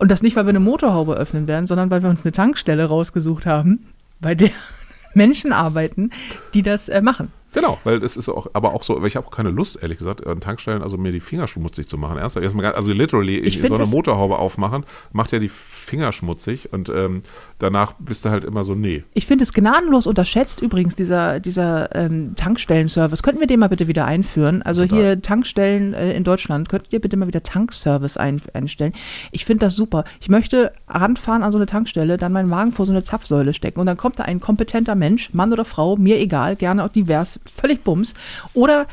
[0.00, 2.86] Und das nicht, weil wir eine Motorhaube öffnen werden, sondern weil wir uns eine Tankstelle
[2.86, 3.86] rausgesucht haben,
[4.20, 4.50] bei der
[5.14, 6.10] Menschen arbeiten,
[6.52, 7.30] die das äh, machen.
[7.54, 9.98] Genau, weil das ist auch, aber auch so, weil ich habe auch keine Lust, ehrlich
[9.98, 12.18] gesagt, an Tankstellen, also mir die Finger schmutzig zu machen.
[12.18, 16.88] Ernsthaft, Erstmal, also literally, Ich so eine Motorhaube aufmachen, macht ja die Finger schmutzig und
[16.88, 17.20] ähm,
[17.58, 19.04] danach bist du halt immer so, nee.
[19.14, 23.22] Ich finde es gnadenlos unterschätzt übrigens, dieser, dieser ähm, Tankstellenservice.
[23.22, 24.62] Könnten wir den mal bitte wieder einführen?
[24.62, 24.98] Also Total.
[24.98, 28.92] hier Tankstellen äh, in Deutschland, könntet ihr bitte mal wieder Tankservice ein, einstellen?
[29.30, 30.04] Ich finde das super.
[30.20, 33.78] Ich möchte ranfahren an so eine Tankstelle, dann meinen Wagen vor so eine Zapfsäule stecken
[33.78, 37.38] und dann kommt da ein kompetenter Mensch, Mann oder Frau, mir egal, gerne auch divers,
[37.44, 38.14] völlig bums,
[38.52, 38.86] oder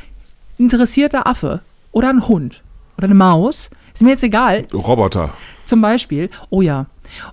[0.58, 1.60] interessierter Affe
[1.92, 2.62] oder ein Hund
[2.96, 4.66] oder eine Maus, Ist mir jetzt egal.
[4.72, 5.34] Roboter.
[5.64, 6.30] Zum Beispiel.
[6.50, 6.86] Oh ja.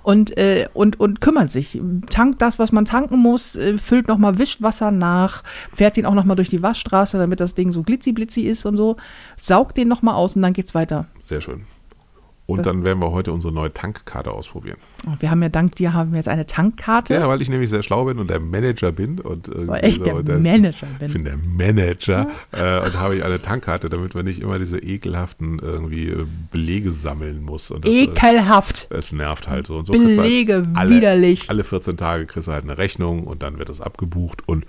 [0.03, 1.79] Und, äh, und, und kümmert sich.
[2.09, 5.43] Tankt das, was man tanken muss, äh, füllt nochmal Wischwasser nach,
[5.73, 8.97] fährt den auch nochmal durch die Waschstraße, damit das Ding so glitzi-blitzi ist und so.
[9.39, 11.05] Saugt den nochmal aus und dann geht's weiter.
[11.21, 11.65] Sehr schön.
[12.49, 14.77] Und dann werden wir heute unsere neue Tankkarte ausprobieren.
[15.07, 17.13] Oh, wir haben ja dank dir haben wir jetzt eine Tankkarte.
[17.13, 19.19] Ja, weil ich nämlich sehr schlau bin und der Manager bin.
[19.19, 21.11] Und Weil Oh, echt der Manager Ich bin.
[21.13, 25.59] bin der Manager äh, und habe ich eine Tankkarte, damit man nicht immer diese ekelhaften
[25.59, 27.67] irgendwie äh, Belege sammeln muss.
[27.67, 28.87] Das, äh, Ekelhaft.
[28.89, 29.77] es nervt halt so.
[29.77, 31.49] Und so du Belege, halt alle, widerlich.
[31.49, 34.65] Alle 14 Tage kriegst du halt eine Rechnung und dann wird das abgebucht und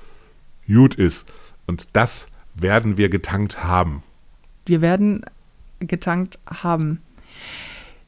[0.67, 1.29] gut ist.
[1.67, 4.03] Und das werden wir getankt haben.
[4.67, 5.25] Wir werden
[5.81, 7.01] getankt haben.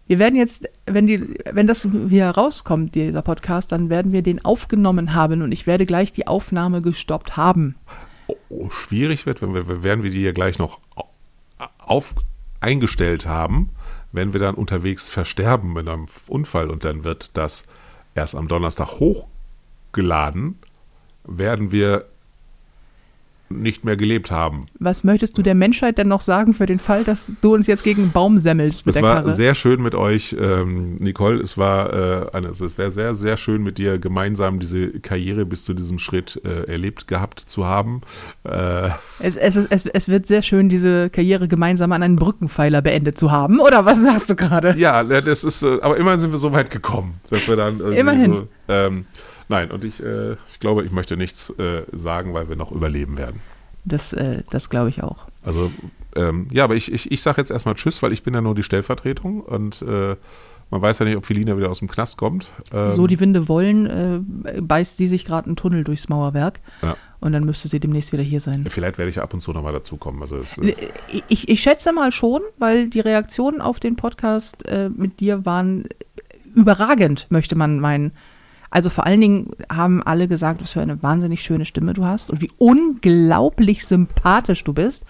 [0.06, 4.44] Wir werden jetzt, wenn, die, wenn das hier rauskommt, dieser Podcast, dann werden wir den
[4.44, 7.76] aufgenommen haben und ich werde gleich die Aufnahme gestoppt haben.
[8.48, 11.08] oh, schwierig wird, wenn wir, werden wir die hier gleich noch au-
[11.78, 12.14] auf
[12.60, 13.70] eingestellt haben,
[14.12, 17.64] wenn wir dann unterwegs versterben in einem Unfall und dann wird das
[18.14, 20.58] erst am Donnerstag hochgeladen,
[21.24, 22.06] werden wir
[23.60, 24.66] nicht mehr gelebt haben.
[24.78, 27.82] Was möchtest du der Menschheit denn noch sagen für den Fall, dass du uns jetzt
[27.84, 29.32] gegen einen Baum semmelst mit Es der war Karre?
[29.32, 31.40] sehr schön mit euch, ähm, Nicole.
[31.40, 35.64] Es war äh, eine, es wäre sehr, sehr schön mit dir gemeinsam diese Karriere bis
[35.64, 38.00] zu diesem Schritt äh, erlebt gehabt zu haben.
[38.44, 38.88] Äh,
[39.20, 43.18] Es, es, ist, es, es wird sehr schön, diese Karriere gemeinsam an einen Brückenpfeiler beendet
[43.18, 43.60] zu haben.
[43.60, 44.74] Oder was sagst du gerade?
[44.78, 48.32] Ja, das ist, äh, aber immerhin sind wir so weit gekommen, dass wir dann Immerhin.
[48.32, 49.04] So, ähm,
[49.52, 53.16] nein, und ich, äh, ich glaube, ich möchte nichts äh, sagen, weil wir noch überleben
[53.16, 53.40] werden.
[53.84, 55.26] Das, äh, das glaube ich auch.
[55.44, 55.70] Also,
[56.16, 58.54] ähm, ja, aber ich, ich, ich sage jetzt erstmal Tschüss, weil ich bin ja nur
[58.54, 60.16] die Stellvertretung und äh,
[60.70, 62.46] man weiß ja nicht, ob Felina wieder aus dem Knast kommt.
[62.72, 66.60] Ähm, so die Winde wollen, äh, beißt sie sich gerade einen Tunnel durchs Mauerwerk.
[66.80, 66.96] Ja.
[67.20, 68.64] Und dann müsste sie demnächst wieder hier sein.
[68.68, 70.22] Vielleicht werde ich ab und zu nochmal dazukommen.
[70.22, 70.74] Also äh,
[71.28, 74.64] Ich, ich schätze mal schon, weil die Reaktionen auf den Podcast
[74.96, 75.84] mit dir waren
[76.54, 78.12] überragend, möchte man meinen.
[78.72, 82.30] Also vor allen Dingen haben alle gesagt, was für eine wahnsinnig schöne Stimme du hast
[82.30, 85.06] und wie unglaublich sympathisch du bist.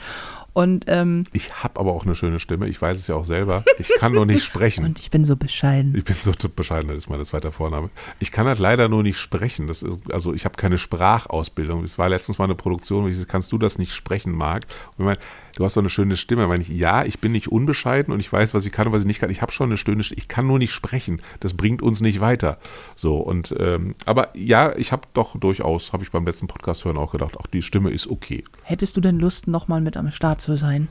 [0.54, 2.68] Und, ähm, ich habe aber auch eine schöne Stimme.
[2.68, 3.64] Ich weiß es ja auch selber.
[3.78, 4.84] Ich kann nur nicht sprechen.
[4.84, 5.94] und ich bin so bescheiden.
[5.96, 7.88] Ich bin so bescheiden, das ist meine zweite Vorname.
[8.18, 9.66] Ich kann halt leider nur nicht sprechen.
[9.66, 11.82] Das ist, also ich habe keine Sprachausbildung.
[11.84, 14.64] Es war letztens mal eine Produktion, wo ich so, kannst du das nicht sprechen, Marc?
[14.98, 15.18] Und ich meine,
[15.54, 16.46] du hast so eine schöne Stimme.
[16.46, 19.02] Meine ich, ja, ich bin nicht unbescheiden und ich weiß, was ich kann und was
[19.02, 19.30] ich nicht kann.
[19.30, 20.18] Ich habe schon eine schöne Stimme.
[20.18, 21.20] Ich kann nur nicht sprechen.
[21.40, 22.58] Das bringt uns nicht weiter.
[22.94, 26.96] So und ähm, aber ja, ich habe doch durchaus, habe ich beim letzten Podcast hören
[26.96, 28.44] auch gedacht, auch die Stimme ist okay.
[28.62, 30.88] Hättest du denn Lust, nochmal mit am Start zu sein?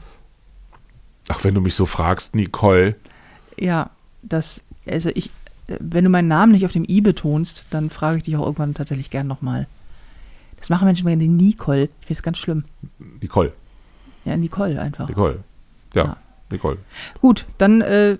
[1.28, 2.96] Ach, wenn du mich so fragst, Nicole.
[3.58, 3.92] Ja,
[4.24, 5.28] das, also ich,
[5.68, 8.46] äh, wenn du meinen Namen nicht auf dem I betonst, dann frage ich dich auch
[8.46, 9.68] irgendwann tatsächlich gern nochmal.
[10.58, 11.84] Das machen Menschen gerne Nicole.
[11.84, 12.64] Ich finde es ganz schlimm.
[13.20, 13.54] Nicole.
[14.26, 15.08] Ja, Nicole einfach.
[15.08, 15.40] Nicole.
[15.94, 16.18] Ja, Ja.
[16.52, 16.78] Nicole.
[17.22, 18.18] Gut, dann äh,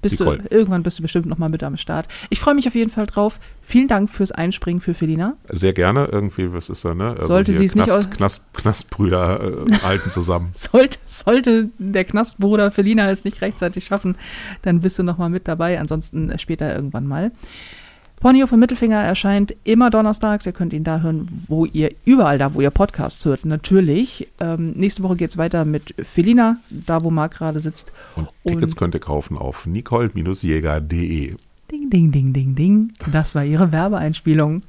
[0.00, 0.38] bist Nicole.
[0.38, 2.08] du, irgendwann bist du bestimmt nochmal mit am Start.
[2.30, 3.40] Ich freue mich auf jeden Fall drauf.
[3.62, 5.34] Vielen Dank fürs Einspringen für Felina.
[5.48, 6.08] Sehr gerne.
[6.10, 7.10] Irgendwie, was ist da, ne?
[7.10, 10.50] Also Sollte sie es nicht aus- Knast, Knastbrüder äh, halten zusammen.
[10.52, 14.16] Sollte, sollte der Knastbruder Felina es nicht rechtzeitig schaffen,
[14.62, 15.78] dann bist du nochmal mit dabei.
[15.80, 17.32] Ansonsten später irgendwann mal.
[18.20, 20.46] Ponyhof und Mittelfinger erscheint immer donnerstags.
[20.46, 24.28] Ihr könnt ihn da hören, wo ihr überall da, wo ihr Podcasts hört, natürlich.
[24.40, 27.92] Ähm, nächste Woche geht es weiter mit Felina, da wo Marc gerade sitzt.
[28.16, 31.36] Und Tickets könnt ihr kaufen auf nicole-jäger.de.
[31.70, 32.92] Ding, ding, ding, ding, ding.
[33.12, 34.62] Das war ihre Werbeeinspielung.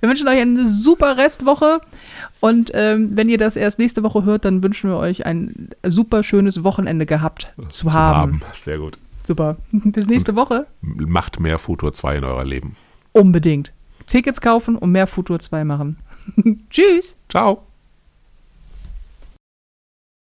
[0.00, 1.80] Wir wünschen euch eine super Restwoche.
[2.40, 6.22] Und ähm, wenn ihr das erst nächste Woche hört, dann wünschen wir euch ein super
[6.22, 8.40] schönes Wochenende gehabt zu, haben.
[8.52, 8.98] Sehr gut.
[9.24, 9.56] Super.
[9.72, 10.66] Bis nächste Woche.
[10.80, 12.76] Macht mehr Futur 2 in euer Leben.
[13.12, 13.72] Unbedingt.
[14.06, 15.98] Tickets kaufen und mehr Futur 2 machen.
[16.70, 17.16] Tschüss.
[17.28, 17.69] Ciao.